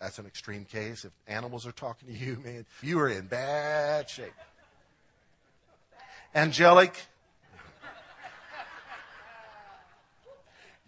That's 0.00 0.18
an 0.18 0.26
extreme 0.26 0.64
case. 0.64 1.04
If 1.04 1.12
animals 1.28 1.64
are 1.64 1.70
talking 1.70 2.08
to 2.08 2.14
you, 2.14 2.42
man, 2.44 2.66
you 2.82 2.98
are 2.98 3.08
in 3.08 3.28
bad 3.28 4.10
shape. 4.10 4.32
Angelic. 6.34 7.00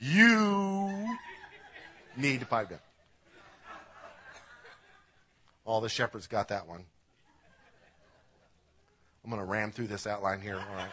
You 0.00 1.16
need 2.16 2.40
to 2.40 2.46
pipe 2.46 2.70
down. 2.70 2.80
All 5.64 5.80
the 5.80 5.88
shepherds 5.88 6.26
got 6.26 6.48
that 6.48 6.66
one. 6.66 6.86
I'm 9.24 9.30
going 9.30 9.40
to 9.40 9.46
ram 9.46 9.70
through 9.70 9.86
this 9.86 10.06
outline 10.06 10.40
here. 10.40 10.56
All 10.56 10.76
right. 10.76 10.90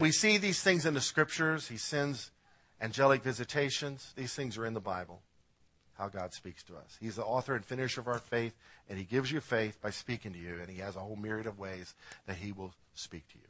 We 0.00 0.10
see 0.10 0.36
these 0.36 0.60
things 0.60 0.84
in 0.84 0.94
the 0.94 1.00
scriptures. 1.00 1.68
He 1.68 1.76
sends 1.76 2.30
angelic 2.80 3.22
visitations. 3.22 4.12
These 4.16 4.34
things 4.34 4.58
are 4.58 4.66
in 4.66 4.74
the 4.74 4.80
Bible, 4.80 5.22
how 5.96 6.08
God 6.08 6.34
speaks 6.34 6.62
to 6.64 6.76
us. 6.76 6.98
He's 7.00 7.16
the 7.16 7.24
author 7.24 7.54
and 7.54 7.64
finisher 7.64 8.00
of 8.00 8.08
our 8.08 8.18
faith, 8.18 8.54
and 8.88 8.98
He 8.98 9.04
gives 9.04 9.32
you 9.32 9.40
faith 9.40 9.80
by 9.80 9.90
speaking 9.90 10.32
to 10.32 10.38
you, 10.38 10.58
and 10.60 10.68
He 10.68 10.80
has 10.80 10.96
a 10.96 11.00
whole 11.00 11.16
myriad 11.16 11.46
of 11.46 11.58
ways 11.58 11.94
that 12.26 12.36
He 12.36 12.52
will 12.52 12.74
speak 12.94 13.26
to 13.28 13.38
you. 13.38 13.48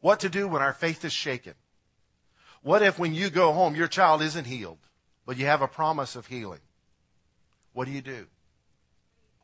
What 0.00 0.20
to 0.20 0.28
do 0.28 0.48
when 0.48 0.62
our 0.62 0.72
faith 0.72 1.04
is 1.04 1.12
shaken? 1.12 1.54
What 2.62 2.82
if 2.82 2.98
when 2.98 3.14
you 3.14 3.30
go 3.30 3.52
home, 3.52 3.74
your 3.74 3.88
child 3.88 4.20
isn't 4.20 4.46
healed, 4.46 4.78
but 5.24 5.38
you 5.38 5.46
have 5.46 5.62
a 5.62 5.68
promise 5.68 6.16
of 6.16 6.26
healing? 6.26 6.60
What 7.72 7.86
do 7.86 7.92
you 7.92 8.02
do? 8.02 8.26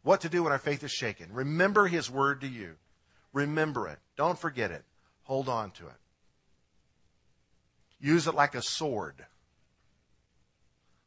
What 0.07 0.20
to 0.20 0.28
do 0.28 0.44
when 0.44 0.52
our 0.52 0.59
faith 0.59 0.84
is 0.84 0.92
shaken? 0.92 1.32
Remember 1.32 1.88
His 1.88 2.09
word 2.09 2.40
to 2.42 2.46
you. 2.46 2.76
Remember 3.32 3.88
it. 3.88 3.98
Don't 4.16 4.38
forget 4.38 4.70
it. 4.70 4.84
Hold 5.24 5.48
on 5.48 5.72
to 5.72 5.86
it. 5.88 5.96
Use 8.00 8.28
it 8.28 8.34
like 8.36 8.54
a 8.54 8.62
sword. 8.62 9.26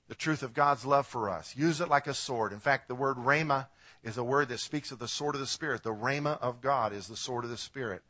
The 0.09 0.15
truth 0.15 0.43
of 0.43 0.53
God's 0.53 0.85
love 0.85 1.07
for 1.07 1.29
us. 1.29 1.55
Use 1.55 1.79
it 1.79 1.87
like 1.87 2.07
a 2.07 2.13
sword. 2.13 2.51
In 2.51 2.59
fact, 2.59 2.89
the 2.89 2.93
word 2.93 3.15
rhema 3.15 3.67
is 4.03 4.17
a 4.17 4.23
word 4.23 4.49
that 4.49 4.59
speaks 4.59 4.91
of 4.91 4.99
the 4.99 5.07
sword 5.07 5.33
of 5.33 5.39
the 5.39 5.47
Spirit. 5.47 5.83
The 5.83 5.93
rhema 5.93 6.37
of 6.41 6.59
God 6.59 6.91
is 6.91 7.07
the 7.07 7.15
sword 7.15 7.45
of 7.45 7.51
the 7.51 7.57
Spirit. 7.57 8.01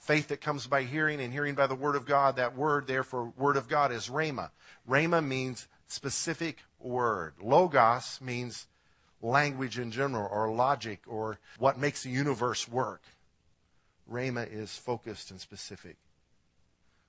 Faith 0.00 0.28
that 0.28 0.40
comes 0.40 0.66
by 0.66 0.84
hearing 0.84 1.20
and 1.20 1.30
hearing 1.30 1.56
by 1.56 1.66
the 1.66 1.74
word 1.74 1.94
of 1.94 2.06
God. 2.06 2.36
That 2.36 2.56
word, 2.56 2.86
therefore, 2.86 3.34
word 3.36 3.58
of 3.58 3.68
God 3.68 3.92
is 3.92 4.08
rhema. 4.08 4.48
Rhema 4.88 5.22
means 5.22 5.68
specific 5.88 6.64
word. 6.80 7.34
Logos 7.38 8.18
means 8.22 8.66
language 9.22 9.78
in 9.78 9.90
general 9.90 10.28
or 10.30 10.50
logic 10.50 11.02
or 11.06 11.38
what 11.58 11.78
makes 11.78 12.02
the 12.02 12.10
universe 12.10 12.68
work. 12.68 13.02
Rhema 14.10 14.50
is 14.50 14.76
focused 14.76 15.30
and 15.30 15.40
specific. 15.40 15.96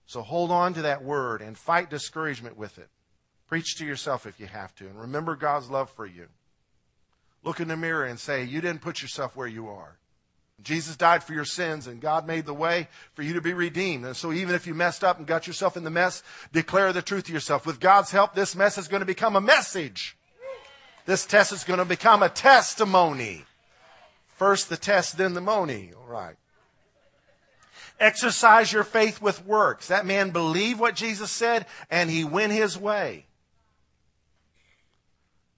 So 0.06 0.22
hold 0.22 0.52
on 0.52 0.74
to 0.74 0.82
that 0.82 1.04
word 1.04 1.42
and 1.42 1.58
fight 1.58 1.90
discouragement 1.90 2.58
with 2.58 2.78
it. 2.78 2.90
Preach 3.48 3.78
to 3.78 3.86
yourself 3.86 4.26
if 4.26 4.40
you 4.40 4.48
have 4.48 4.76
to. 4.76 4.86
And 4.86 5.00
remember 5.00 5.36
God's 5.36 5.70
love 5.70 5.90
for 5.90 6.06
you. 6.06 6.28
Look 7.44 7.60
in 7.60 7.68
the 7.68 7.78
mirror 7.78 8.06
and 8.06 8.20
say, 8.20 8.44
You 8.44 8.62
didn't 8.62 8.82
put 8.82 9.02
yourself 9.02 9.36
where 9.36 9.48
you 9.48 9.70
are. 9.70 9.98
Jesus 10.62 10.98
died 10.98 11.24
for 11.24 11.34
your 11.34 11.46
sins 11.46 11.88
and 11.88 12.02
God 12.02 12.28
made 12.28 12.46
the 12.46 12.54
way 12.54 12.90
for 13.14 13.22
you 13.22 13.34
to 13.34 13.42
be 13.42 13.54
redeemed. 13.54 14.06
And 14.06 14.16
so 14.16 14.34
even 14.34 14.56
if 14.56 14.68
you 14.68 14.74
messed 14.74 15.04
up 15.04 15.18
and 15.18 15.26
got 15.26 15.48
yourself 15.48 15.78
in 15.78 15.84
the 15.84 15.90
mess, 15.90 16.22
declare 16.52 16.92
the 16.92 17.02
truth 17.02 17.26
to 17.26 17.34
yourself. 17.34 17.66
With 17.66 17.80
God's 17.80 18.12
help, 18.12 18.36
this 18.36 18.56
mess 18.56 18.78
is 18.78 18.88
going 18.88 19.00
to 19.00 19.06
become 19.06 19.36
a 19.36 19.42
message. 19.42 20.18
This 21.10 21.26
test 21.26 21.52
is 21.52 21.64
going 21.64 21.80
to 21.80 21.86
become 21.86 22.22
a 22.22 22.30
testimony. 22.30 23.44
First 24.36 24.70
the 24.70 24.78
test, 24.78 25.18
then 25.18 25.34
the 25.34 25.42
money. 25.42 25.92
All 25.98 26.08
right. 26.08 26.36
Exercise 28.00 28.72
your 28.72 28.84
faith 28.84 29.20
with 29.20 29.44
works. 29.44 29.88
That 29.88 30.06
man 30.06 30.30
believed 30.30 30.80
what 30.80 30.94
Jesus 30.94 31.32
said 31.32 31.66
and 31.90 32.12
he 32.12 32.24
went 32.24 32.52
his 32.52 32.78
way. 32.78 33.26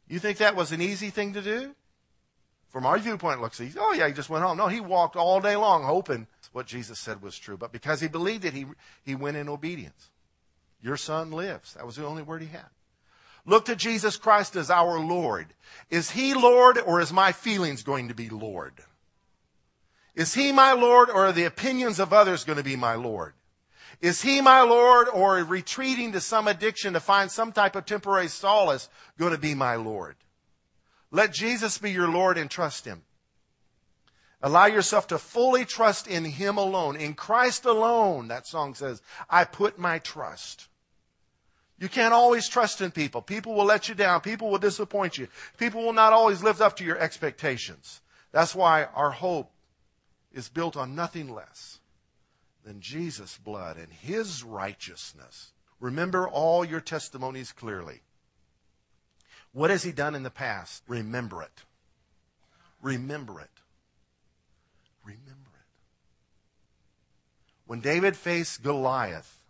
You 0.08 0.20
think 0.20 0.38
that 0.38 0.56
was 0.56 0.72
an 0.72 0.82
easy 0.82 1.10
thing 1.10 1.34
to 1.34 1.42
do? 1.42 1.76
From 2.70 2.86
our 2.86 2.98
viewpoint, 2.98 3.40
it 3.40 3.44
looks 3.44 3.60
easy. 3.60 3.78
Oh, 3.78 3.92
yeah, 3.92 4.08
he 4.08 4.14
just 4.14 4.30
went 4.30 4.46
home. 4.46 4.56
No, 4.56 4.70
he 4.70 4.80
walked 4.80 5.18
all 5.18 5.42
day 5.42 5.58
long 5.58 5.84
hoping 5.84 6.28
what 6.54 6.66
Jesus 6.66 6.98
said 6.98 7.22
was 7.22 7.38
true. 7.38 7.58
But 7.58 7.74
because 7.74 8.00
he 8.00 8.08
believed 8.08 8.46
it, 8.46 8.54
he, 8.54 8.68
he 9.04 9.16
went 9.16 9.36
in 9.36 9.50
obedience. 9.50 10.12
Your 10.82 10.96
son 10.96 11.30
lives. 11.30 11.74
That 11.74 11.86
was 11.86 11.98
the 11.98 12.06
only 12.06 12.24
word 12.24 12.42
he 12.42 12.48
had. 12.48 12.70
Look 13.46 13.66
to 13.66 13.76
Jesus 13.76 14.18
Christ 14.18 14.56
as 14.56 14.70
our 14.70 15.00
Lord. 15.00 15.48
Is 15.90 16.12
he 16.12 16.34
Lord 16.34 16.78
or 16.78 17.02
is 17.02 17.12
my 17.12 17.32
feelings 17.32 17.84
going 17.84 18.08
to 18.08 18.14
be 18.14 18.30
Lord? 18.30 18.74
Is 20.16 20.34
he 20.34 20.52
my 20.52 20.74
Lord 20.74 21.10
or 21.10 21.28
are 21.28 21.32
the 21.32 21.46
opinions 21.46 22.00
of 22.00 22.14
others 22.14 22.44
going 22.44 22.58
to 22.58 22.64
be 22.64 22.76
my 22.76 22.96
Lord? 22.96 23.34
Is 24.02 24.22
he 24.22 24.42
my 24.42 24.62
Lord 24.62 25.08
or 25.10 25.36
retreating 25.38 26.12
to 26.14 26.22
some 26.22 26.48
addiction 26.48 26.94
to 26.94 27.00
find 27.00 27.32
some 27.32 27.52
type 27.52 27.76
of 27.76 27.86
temporary 27.86 28.28
solace 28.28 28.90
going 29.18 29.32
to 29.32 29.38
be 29.38 29.54
my 29.54 29.76
Lord? 29.76 30.16
Let 31.12 31.34
Jesus 31.34 31.78
be 31.78 31.92
your 31.92 32.08
Lord 32.08 32.38
and 32.38 32.50
trust 32.50 32.86
him. 32.86 33.04
Allow 34.42 34.66
yourself 34.66 35.08
to 35.08 35.20
fully 35.20 35.66
trust 35.66 36.08
in 36.08 36.26
him 36.26 36.58
alone. 36.58 36.96
In 36.96 37.14
Christ 37.14 37.66
alone, 37.66 38.28
that 38.30 38.48
song 38.48 38.74
says, 38.74 39.02
I 39.30 39.44
put 39.44 39.78
my 39.78 40.00
trust. 40.00 40.68
You 41.82 41.90
can't 41.90 42.14
always 42.14 42.48
trust 42.48 42.80
in 42.82 42.92
people. 42.92 43.24
People 43.24 43.56
will 43.56 43.66
let 43.66 43.90
you 43.90 43.96
down. 43.96 44.22
People 44.22 44.52
will 44.52 44.60
disappoint 44.60 45.18
you. 45.18 45.28
People 45.58 45.84
will 45.84 45.94
not 45.94 46.14
always 46.14 46.44
live 46.44 46.62
up 46.62 46.76
to 46.76 46.84
your 46.84 47.00
expectations. 47.00 48.02
That's 48.32 48.54
why 48.54 48.84
our 48.94 49.10
hope 49.10 49.50
is 50.32 50.48
built 50.48 50.78
on 50.78 50.94
nothing 50.94 51.34
less 51.34 51.80
than 52.64 52.82
Jesus' 52.82 53.40
blood 53.44 53.78
and 53.78 53.92
his 53.92 54.44
righteousness. 54.44 55.54
Remember 55.80 56.30
all 56.30 56.64
your 56.64 56.82
testimonies 56.82 57.52
clearly. 57.52 58.02
What 59.52 59.72
has 59.72 59.82
he 59.82 59.92
done 59.92 60.14
in 60.14 60.22
the 60.22 60.30
past? 60.30 60.84
Remember 60.88 61.42
it. 61.42 61.64
Remember 62.84 63.42
it. 63.42 63.50
Remember 65.04 65.50
it. 65.56 65.68
When 67.66 67.80
David 67.80 68.16
faced 68.16 68.62
Goliath, 68.62 69.41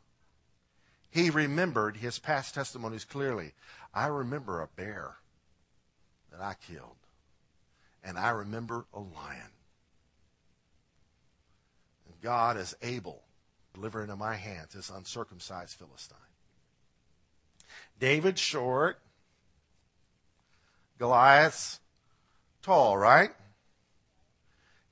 he 1.12 1.30
remembered 1.30 1.98
his 1.98 2.18
past 2.20 2.56
testimonies 2.56 3.06
clearly. 3.06 3.52
I 3.94 4.08
remember 4.08 4.62
a 4.62 4.68
bear 4.68 5.18
that 6.32 6.40
I 6.40 6.56
killed, 6.66 6.96
and 8.04 8.18
I 8.18 8.30
remember 8.30 8.86
a 8.94 9.00
lion. 9.00 9.52
And 12.08 12.22
God 12.22 12.56
is 12.56 12.76
able 12.82 13.24
to 13.74 13.80
deliver 13.80 14.02
into 14.02 14.16
my 14.16 14.36
hands 14.36 14.74
this 14.74 14.90
uncircumcised 14.90 15.78
Philistine. 15.78 16.18
David 18.00 18.40
short, 18.40 19.00
Goliath's 20.98 21.82
tall, 22.62 22.98
right? 22.98 23.32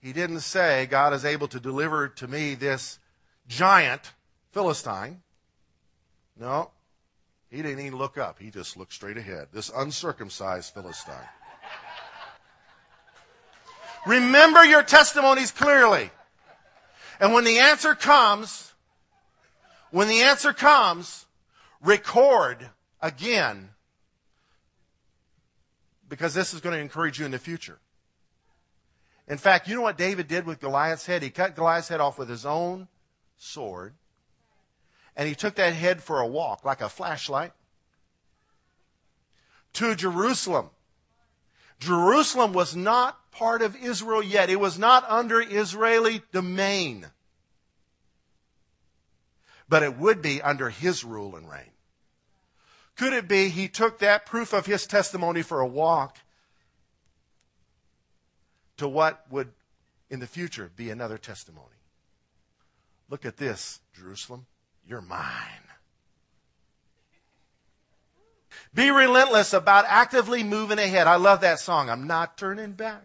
He 0.01 0.11
didn't 0.11 0.41
say, 0.41 0.86
God 0.86 1.13
is 1.13 1.24
able 1.24 1.47
to 1.47 1.59
deliver 1.59 2.09
to 2.09 2.28
me 2.28 2.55
this 2.55 2.99
giant 3.47 4.13
Philistine. 4.51 5.22
No, 6.39 6.71
he 7.49 7.57
didn't 7.57 7.85
even 7.85 7.97
look 7.97 8.17
up. 8.17 8.39
He 8.39 8.49
just 8.49 8.77
looked 8.77 8.93
straight 8.93 9.17
ahead. 9.17 9.47
This 9.51 9.69
uncircumcised 9.75 10.73
Philistine. 10.73 11.15
Remember 14.07 14.63
your 14.63 14.83
testimonies 14.83 15.51
clearly. 15.51 16.09
And 17.19 17.33
when 17.33 17.43
the 17.43 17.59
answer 17.59 17.95
comes, 17.95 18.73
when 19.91 20.07
the 20.07 20.21
answer 20.21 20.53
comes, 20.53 21.25
record 21.81 22.69
again 23.01 23.69
because 26.07 26.33
this 26.33 26.53
is 26.53 26.59
going 26.59 26.75
to 26.75 26.81
encourage 26.81 27.19
you 27.19 27.25
in 27.25 27.31
the 27.31 27.39
future. 27.39 27.79
In 29.27 29.37
fact, 29.37 29.67
you 29.67 29.75
know 29.75 29.81
what 29.81 29.97
David 29.97 30.27
did 30.27 30.45
with 30.45 30.59
Goliath's 30.59 31.05
head? 31.05 31.21
He 31.21 31.29
cut 31.29 31.55
Goliath's 31.55 31.87
head 31.87 32.01
off 32.01 32.17
with 32.17 32.29
his 32.29 32.45
own 32.45 32.87
sword, 33.37 33.93
and 35.20 35.28
he 35.28 35.36
took 35.36 35.55
that 35.55 35.74
head 35.74 36.01
for 36.01 36.22
a 36.22 36.26
walk 36.26 36.63
like 36.63 36.80
a 36.80 36.88
flashlight 36.88 37.51
to 39.74 39.93
Jerusalem. 39.93 40.70
Jerusalem 41.78 42.53
was 42.53 42.74
not 42.74 43.30
part 43.30 43.61
of 43.61 43.76
Israel 43.76 44.24
yet. 44.24 44.49
It 44.49 44.61
was 44.61 44.80
not 44.80 45.03
under 45.09 45.41
Israeli 45.41 46.22
domain. 46.32 47.07
But 49.67 49.84
it 49.84 49.97
would 49.97 50.22
be 50.22 50.41
under 50.41 50.70
his 50.70 51.03
rule 51.03 51.36
and 51.36 51.51
reign. 51.51 51.72
Could 52.95 53.11
it 53.11 53.28
be 53.28 53.49
he 53.49 53.67
took 53.67 53.99
that 53.99 54.26
proof 54.26 54.53
of 54.53 54.67
his 54.67 54.88
testimony 54.88 55.41
for 55.41 55.59
a 55.59 55.67
walk 55.67 56.20
to 58.78 58.88
what 58.88 59.26
would 59.30 59.51
in 60.09 60.22
the 60.22 60.28
future 60.28 60.72
be 60.78 60.89
another 60.89 61.17
testimony? 61.17 61.76
Look 63.09 63.26
at 63.26 63.36
this, 63.36 63.82
Jerusalem. 63.93 64.45
You're 64.89 65.01
mine. 65.01 65.21
Be 68.73 68.89
relentless 68.89 69.53
about 69.53 69.85
actively 69.87 70.43
moving 70.43 70.79
ahead. 70.79 71.05
I 71.05 71.15
love 71.15 71.41
that 71.41 71.59
song. 71.59 71.91
I'm 71.91 72.07
not 72.07 72.39
turning 72.39 72.71
back. 72.71 73.03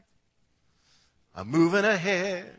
I'm 1.35 1.51
moving 1.51 1.85
ahead. 1.85 2.59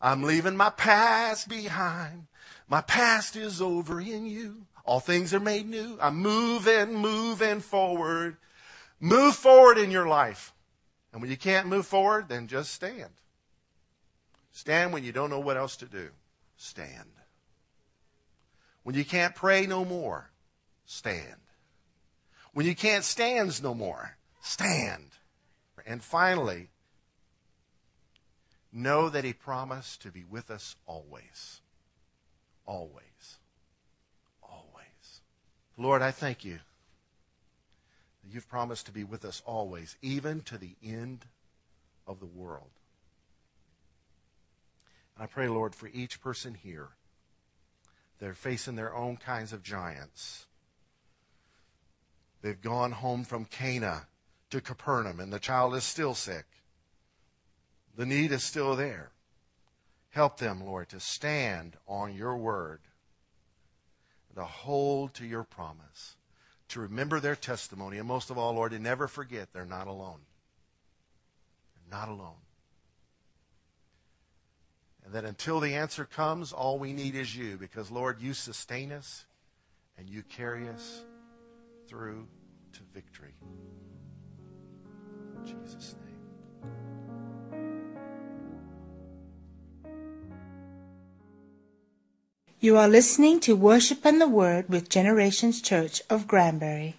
I'm 0.00 0.24
leaving 0.24 0.56
my 0.56 0.70
past 0.70 1.48
behind. 1.48 2.26
My 2.68 2.80
past 2.80 3.36
is 3.36 3.62
over 3.62 4.00
in 4.00 4.26
you. 4.26 4.66
All 4.84 4.98
things 4.98 5.32
are 5.32 5.40
made 5.40 5.68
new. 5.68 5.96
I'm 6.00 6.16
moving, 6.16 6.94
moving 6.94 7.60
forward. 7.60 8.38
Move 8.98 9.36
forward 9.36 9.78
in 9.78 9.92
your 9.92 10.08
life. 10.08 10.52
And 11.12 11.22
when 11.22 11.30
you 11.30 11.36
can't 11.36 11.68
move 11.68 11.86
forward, 11.86 12.28
then 12.28 12.48
just 12.48 12.72
stand. 12.72 13.12
Stand 14.50 14.92
when 14.92 15.04
you 15.04 15.12
don't 15.12 15.30
know 15.30 15.38
what 15.38 15.56
else 15.56 15.76
to 15.76 15.86
do. 15.86 16.08
Stand. 16.56 17.10
When 18.84 18.94
you 18.94 19.04
can't 19.04 19.34
pray 19.34 19.66
no 19.66 19.84
more, 19.84 20.30
stand. 20.86 21.40
When 22.52 22.66
you 22.66 22.76
can't 22.76 23.04
stand 23.04 23.60
no 23.62 23.74
more, 23.74 24.16
stand. 24.40 25.10
And 25.84 26.02
finally, 26.02 26.68
know 28.72 29.08
that 29.08 29.24
He 29.24 29.32
promised 29.32 30.02
to 30.02 30.12
be 30.12 30.22
with 30.22 30.50
us 30.50 30.76
always. 30.86 31.60
Always. 32.64 33.38
Always. 34.42 35.20
Lord, 35.76 36.00
I 36.00 36.12
thank 36.12 36.44
you 36.44 36.60
you've 38.34 38.48
promised 38.48 38.86
to 38.86 38.92
be 38.92 39.04
with 39.04 39.24
us 39.24 39.42
always, 39.46 39.96
even 40.02 40.40
to 40.42 40.58
the 40.58 40.74
end 40.82 41.26
of 42.06 42.20
the 42.20 42.26
world. 42.26 42.70
And 45.16 45.24
I 45.24 45.26
pray, 45.26 45.48
Lord, 45.48 45.74
for 45.74 45.88
each 45.88 46.20
person 46.20 46.54
here. 46.54 46.88
They're 48.18 48.34
facing 48.34 48.76
their 48.76 48.94
own 48.94 49.16
kinds 49.16 49.52
of 49.52 49.62
giants. 49.62 50.46
They've 52.42 52.60
gone 52.60 52.92
home 52.92 53.24
from 53.24 53.44
Cana 53.44 54.06
to 54.50 54.60
Capernaum, 54.60 55.20
and 55.20 55.32
the 55.32 55.38
child 55.38 55.74
is 55.74 55.84
still 55.84 56.14
sick. 56.14 56.44
The 57.96 58.06
need 58.06 58.32
is 58.32 58.44
still 58.44 58.76
there. 58.76 59.12
Help 60.10 60.38
them, 60.38 60.64
Lord, 60.64 60.88
to 60.90 61.00
stand 61.00 61.76
on 61.86 62.14
your 62.14 62.36
word 62.36 62.80
to 64.34 64.44
hold 64.44 65.14
to 65.14 65.26
your 65.26 65.44
promise, 65.44 66.16
to 66.68 66.80
remember 66.80 67.20
their 67.20 67.36
testimony, 67.36 67.98
and 67.98 68.08
most 68.08 68.30
of 68.30 68.38
all, 68.38 68.54
Lord, 68.54 68.72
to 68.72 68.78
never 68.78 69.08
forget 69.08 69.52
they're 69.52 69.64
not 69.64 69.86
alone. 69.86 70.20
They're 71.74 71.98
not 71.98 72.08
alone. 72.08 72.43
And 75.04 75.12
that 75.12 75.24
until 75.24 75.60
the 75.60 75.74
answer 75.74 76.04
comes, 76.04 76.52
all 76.52 76.78
we 76.78 76.92
need 76.92 77.14
is 77.14 77.36
you, 77.36 77.56
because, 77.56 77.90
Lord, 77.90 78.20
you 78.20 78.32
sustain 78.32 78.90
us 78.90 79.26
and 79.98 80.08
you 80.08 80.22
carry 80.22 80.68
us 80.68 81.02
through 81.88 82.26
to 82.72 82.80
victory. 82.92 83.34
In 85.36 85.44
Jesus' 85.44 85.94
name. 85.94 86.04
You 92.60 92.78
are 92.78 92.88
listening 92.88 93.40
to 93.40 93.54
Worship 93.54 94.06
and 94.06 94.18
the 94.20 94.28
Word 94.28 94.70
with 94.70 94.88
Generations 94.88 95.60
Church 95.60 96.00
of 96.08 96.26
Granbury. 96.26 96.96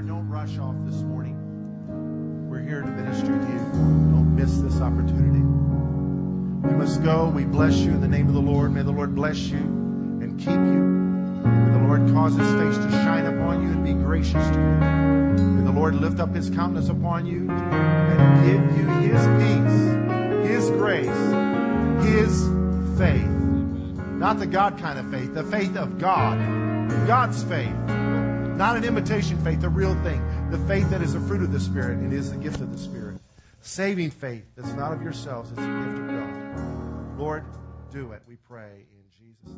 Prayer, 0.00 0.08
don't 0.08 0.28
rush 0.28 0.58
off 0.58 0.74
this 0.84 1.02
morning. 1.02 1.36
We're 2.48 2.62
here 2.62 2.80
to 2.80 2.86
minister 2.86 3.26
to 3.26 3.32
you. 3.32 3.58
Don't 4.12 4.34
miss 4.34 4.58
this 4.58 4.80
opportunity. 4.80 5.40
We 5.40 6.74
must 6.74 7.02
go. 7.02 7.28
We 7.28 7.44
bless 7.44 7.74
you 7.76 7.90
in 7.90 8.00
the 8.00 8.08
name 8.08 8.28
of 8.28 8.34
the 8.34 8.40
Lord. 8.40 8.72
May 8.72 8.82
the 8.82 8.92
Lord 8.92 9.14
bless 9.14 9.38
you 9.38 9.58
and 9.58 10.38
keep 10.38 10.48
you. 10.48 10.56
May 10.56 11.72
the 11.72 11.86
Lord 11.86 12.12
cause 12.12 12.34
his 12.34 12.50
face 12.52 12.76
to 12.84 12.90
shine 12.90 13.26
upon 13.26 13.62
you 13.62 13.70
and 13.70 13.84
be 13.84 13.92
gracious 13.92 14.48
to 14.50 14.58
you. 14.58 15.44
May 15.56 15.64
the 15.64 15.72
Lord 15.72 15.94
lift 15.94 16.20
up 16.20 16.34
his 16.34 16.50
countenance 16.50 16.88
upon 16.88 17.26
you 17.26 17.50
and 17.50 18.46
give 18.46 18.62
you 18.78 18.86
his 19.10 19.26
peace, 19.42 20.50
his 20.50 20.70
grace, 20.70 21.06
his 22.04 22.48
faith. 22.98 23.28
Not 24.18 24.38
the 24.38 24.46
God 24.46 24.78
kind 24.78 24.98
of 24.98 25.10
faith, 25.10 25.34
the 25.34 25.44
faith 25.44 25.76
of 25.76 25.98
God. 25.98 26.38
God's 27.06 27.42
faith. 27.44 27.99
Not 28.60 28.76
an 28.76 28.84
imitation 28.84 29.42
faith, 29.42 29.62
the 29.62 29.70
real 29.70 29.94
thing. 30.02 30.22
The 30.50 30.58
faith 30.68 30.90
that 30.90 31.00
is 31.00 31.14
the 31.14 31.20
fruit 31.20 31.40
of 31.40 31.50
the 31.50 31.58
Spirit 31.58 31.96
and 31.96 32.12
is 32.12 32.30
the 32.30 32.36
gift 32.36 32.60
of 32.60 32.70
the 32.70 32.76
Spirit. 32.76 33.18
Saving 33.62 34.10
faith 34.10 34.44
that's 34.54 34.74
not 34.74 34.92
of 34.92 35.00
yourselves, 35.00 35.50
it's 35.50 35.60
a 35.60 35.64
gift 35.64 35.98
of 35.98 36.06
God. 36.08 37.18
Lord, 37.18 37.44
do 37.90 38.12
it, 38.12 38.20
we 38.28 38.36
pray 38.36 38.84
in 38.92 39.04
Jesus' 39.18 39.56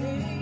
name. 0.00 0.41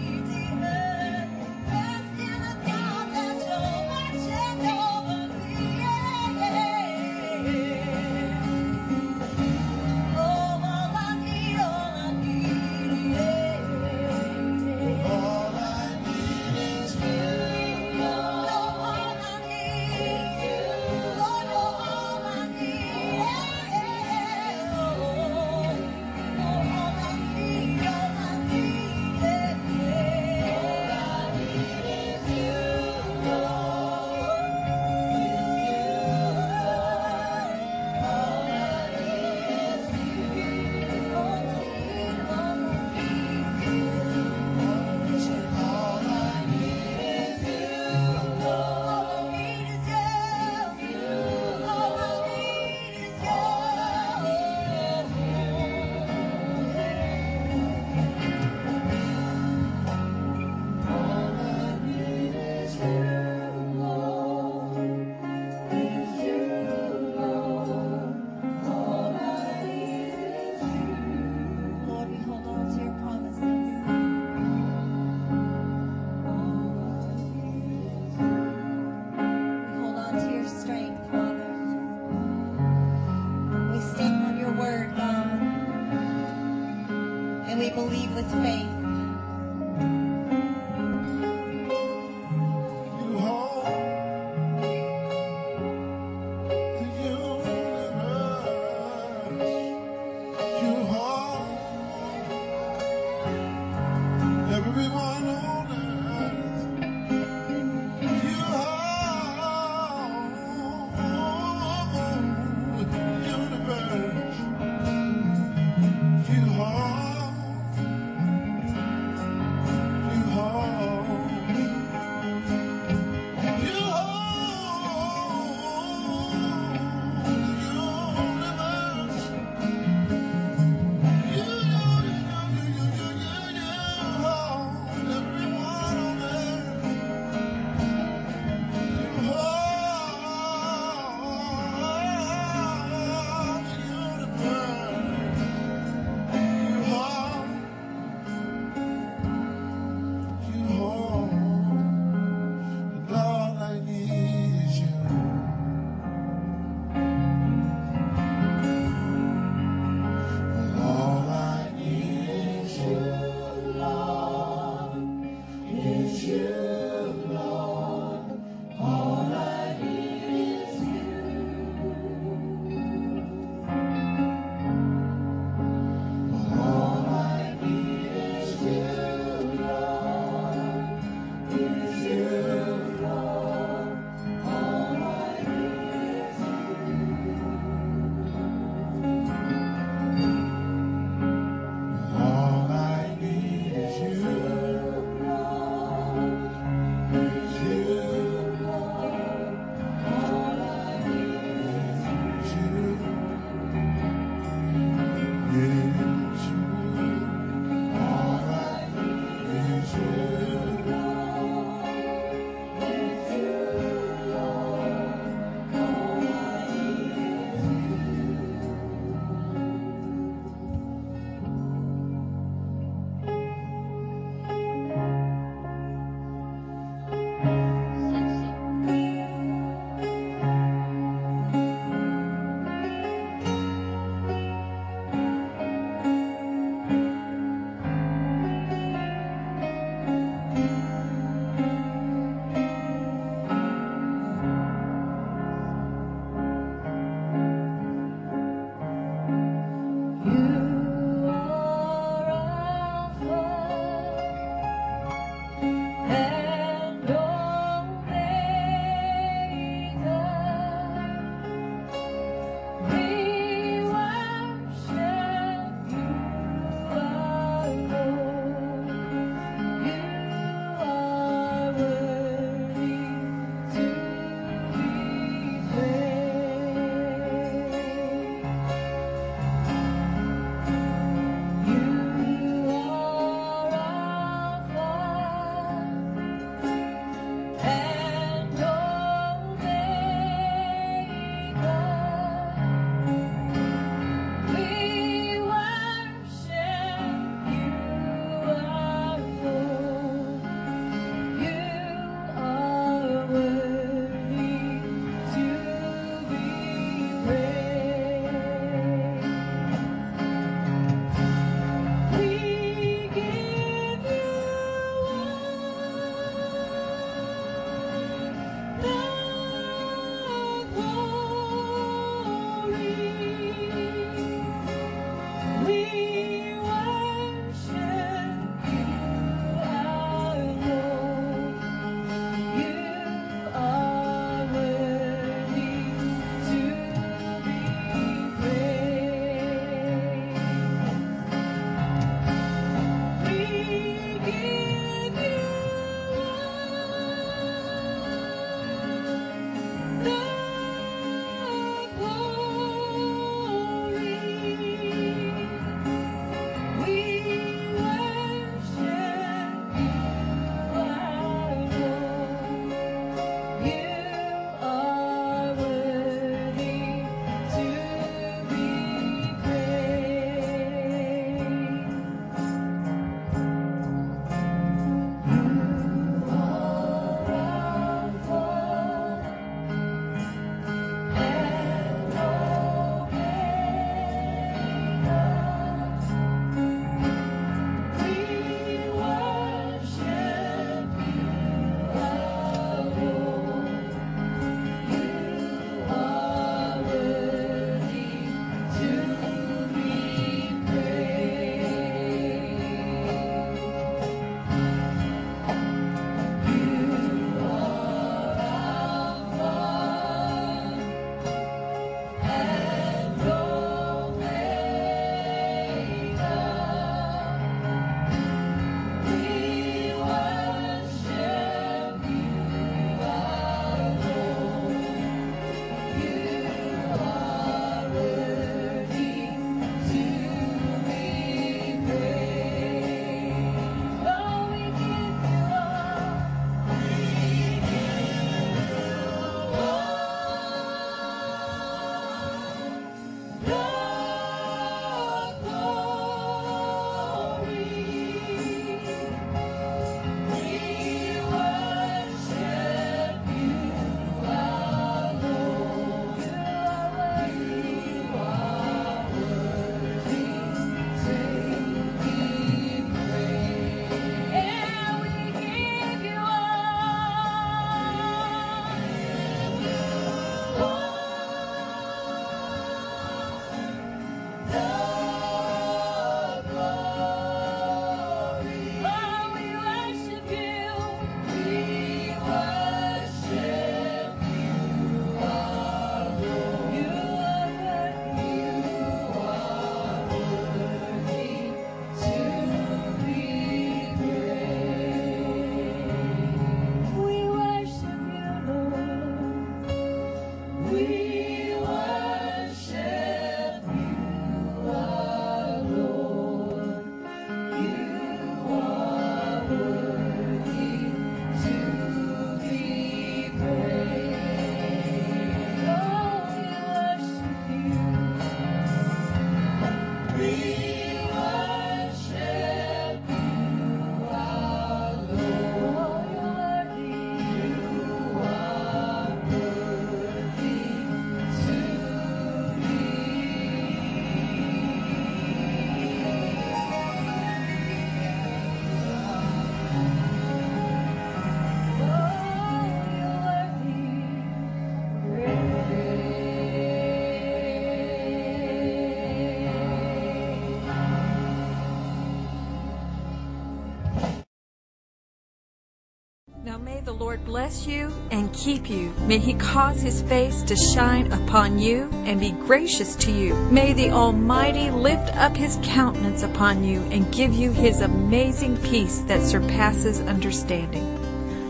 The 556.91 557.05
Lord 557.05 557.24
bless 557.24 557.68
you 557.68 557.93
and 558.11 558.32
keep 558.32 558.68
you. 558.68 558.93
May 559.07 559.18
he 559.18 559.34
cause 559.34 559.80
his 559.80 560.03
face 560.03 560.43
to 560.43 560.57
shine 560.57 561.12
upon 561.12 561.61
you 561.61 561.88
and 562.05 562.18
be 562.18 562.32
gracious 562.32 562.97
to 562.97 563.12
you. 563.12 563.36
May 563.53 563.72
the 563.72 563.91
Almighty 563.91 564.72
lift 564.72 565.14
up 565.14 565.36
his 565.36 565.57
countenance 565.62 566.24
upon 566.24 566.64
you 566.64 566.80
and 566.91 567.12
give 567.14 567.32
you 567.32 567.53
his 567.53 567.80
amazing 567.80 568.57
peace 568.57 569.03
that 569.03 569.22
surpasses 569.22 570.01
understanding. 570.01 570.82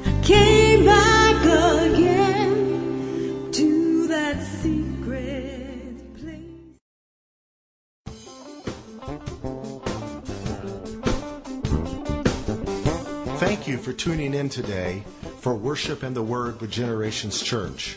I 0.05 0.23
Came 0.23 0.85
back 0.85 1.43
again 1.95 3.51
to 3.53 4.07
that 4.09 4.43
secret 4.43 5.97
place. 6.19 6.51
Thank 13.41 13.67
you 13.67 13.79
for 13.79 13.95
tuning 13.95 14.35
in 14.35 14.51
today 14.51 15.03
for 15.41 15.55
Worship 15.55 16.03
and 16.03 16.15
the 16.15 16.23
Word 16.23 16.61
with 16.61 16.71
Generations 16.71 17.43
Church. 17.43 17.97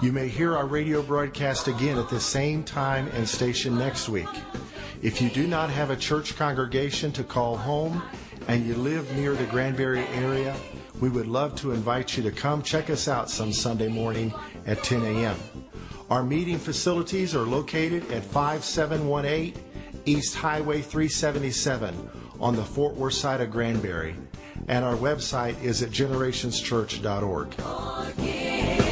You 0.00 0.10
may 0.10 0.26
hear 0.26 0.56
our 0.56 0.66
radio 0.66 1.02
broadcast 1.02 1.68
again 1.68 1.98
at 1.98 2.08
the 2.08 2.18
same 2.18 2.64
time 2.64 3.08
and 3.08 3.28
station 3.28 3.76
next 3.76 4.08
week. 4.08 4.28
If 5.02 5.20
you 5.20 5.28
do 5.28 5.46
not 5.46 5.68
have 5.68 5.90
a 5.90 5.96
church 5.96 6.34
congregation 6.36 7.12
to 7.12 7.24
call 7.24 7.58
home 7.58 8.02
and 8.48 8.64
you 8.64 8.74
live 8.74 9.14
near 9.14 9.34
the 9.34 9.44
Granbury 9.44 10.06
area, 10.14 10.56
we 10.98 11.10
would 11.10 11.26
love 11.26 11.54
to 11.56 11.72
invite 11.72 12.16
you 12.16 12.22
to 12.22 12.32
come 12.32 12.62
check 12.62 12.88
us 12.88 13.06
out 13.06 13.28
some 13.28 13.52
Sunday 13.52 13.88
morning 13.88 14.32
at 14.66 14.82
10 14.82 15.02
a.m. 15.02 15.36
Our 16.08 16.22
meeting 16.22 16.58
facilities 16.58 17.34
are 17.34 17.44
located 17.44 18.10
at 18.10 18.24
5718 18.24 19.54
East 20.06 20.34
Highway 20.34 20.80
377 20.80 22.10
on 22.40 22.56
the 22.56 22.64
Fort 22.64 22.94
Worth 22.94 23.12
side 23.12 23.42
of 23.42 23.50
Granbury, 23.50 24.16
and 24.68 24.84
our 24.84 24.96
website 24.96 25.60
is 25.62 25.82
at 25.82 25.90
generationschurch.org. 25.90 28.87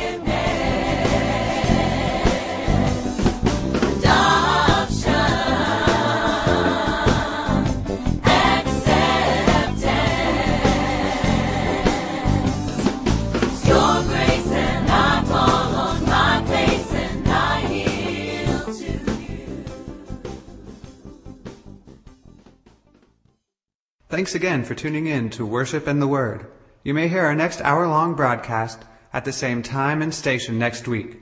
Thanks 24.17 24.35
again 24.35 24.65
for 24.65 24.75
tuning 24.75 25.09
in 25.09 25.29
to 25.29 25.45
Worship 25.45 25.87
and 25.87 26.01
the 26.01 26.09
Word. 26.09 26.47
You 26.83 26.95
may 26.95 27.07
hear 27.07 27.27
our 27.27 27.35
next 27.35 27.61
hour 27.61 27.87
long 27.87 28.15
broadcast 28.15 28.83
at 29.13 29.27
the 29.27 29.33
same 29.33 29.63
time 29.63 30.01
and 30.01 30.15
station 30.15 30.59
next 30.59 30.89
week. 30.89 31.21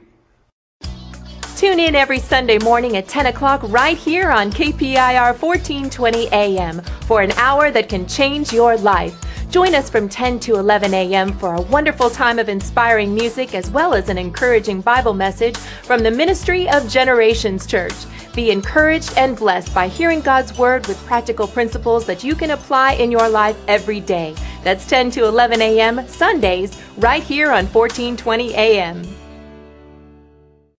Tune 1.57 1.81
in 1.81 1.97
every 1.97 2.21
Sunday 2.21 2.59
morning 2.59 2.97
at 2.97 3.09
10 3.09 3.27
o'clock 3.27 3.65
right 3.65 3.97
here 3.97 4.31
on 4.31 4.53
KPIR 4.53 5.37
1420 5.43 6.29
AM 6.29 6.83
for 7.09 7.21
an 7.21 7.33
hour 7.33 7.73
that 7.73 7.89
can 7.89 8.07
change 8.07 8.53
your 8.53 8.77
life. 8.77 9.21
Join 9.55 9.77
us 9.77 9.89
from 9.89 10.09
10 10.09 10.41
to 10.41 10.57
11 10.57 10.93
a.m. 10.95 11.33
for 11.33 11.55
a 11.55 11.61
wonderful 11.61 12.11
time 12.11 12.41
of 12.41 12.49
inspiring 12.49 13.15
music 13.15 13.55
as 13.55 13.71
well 13.71 13.95
as 13.95 14.09
an 14.09 14.19
encouraging 14.19 14.81
Bible 14.81 15.15
message 15.15 15.57
from 15.57 16.03
the 16.03 16.11
Ministry 16.11 16.69
of 16.69 16.89
Generations 16.89 17.65
Church. 17.65 17.95
Be 18.35 18.51
encouraged 18.51 19.17
and 19.17 19.37
blessed 19.37 19.73
by 19.73 19.87
hearing 19.87 20.21
God's 20.23 20.59
Word 20.59 20.89
with 20.89 21.07
practical 21.07 21.47
principles 21.47 22.05
that 22.05 22.25
you 22.25 22.35
can 22.35 22.51
apply 22.51 22.95
in 22.95 23.13
your 23.13 23.29
life 23.29 23.57
every 23.69 24.01
day. 24.01 24.35
That's 24.65 24.89
10 24.89 25.13
to 25.13 25.25
11 25.27 25.63
a.m. 25.63 26.05
Sundays 26.09 26.77
right 26.97 27.23
here 27.23 27.53
on 27.53 27.67
1420 27.67 28.55
a.m. 28.55 29.05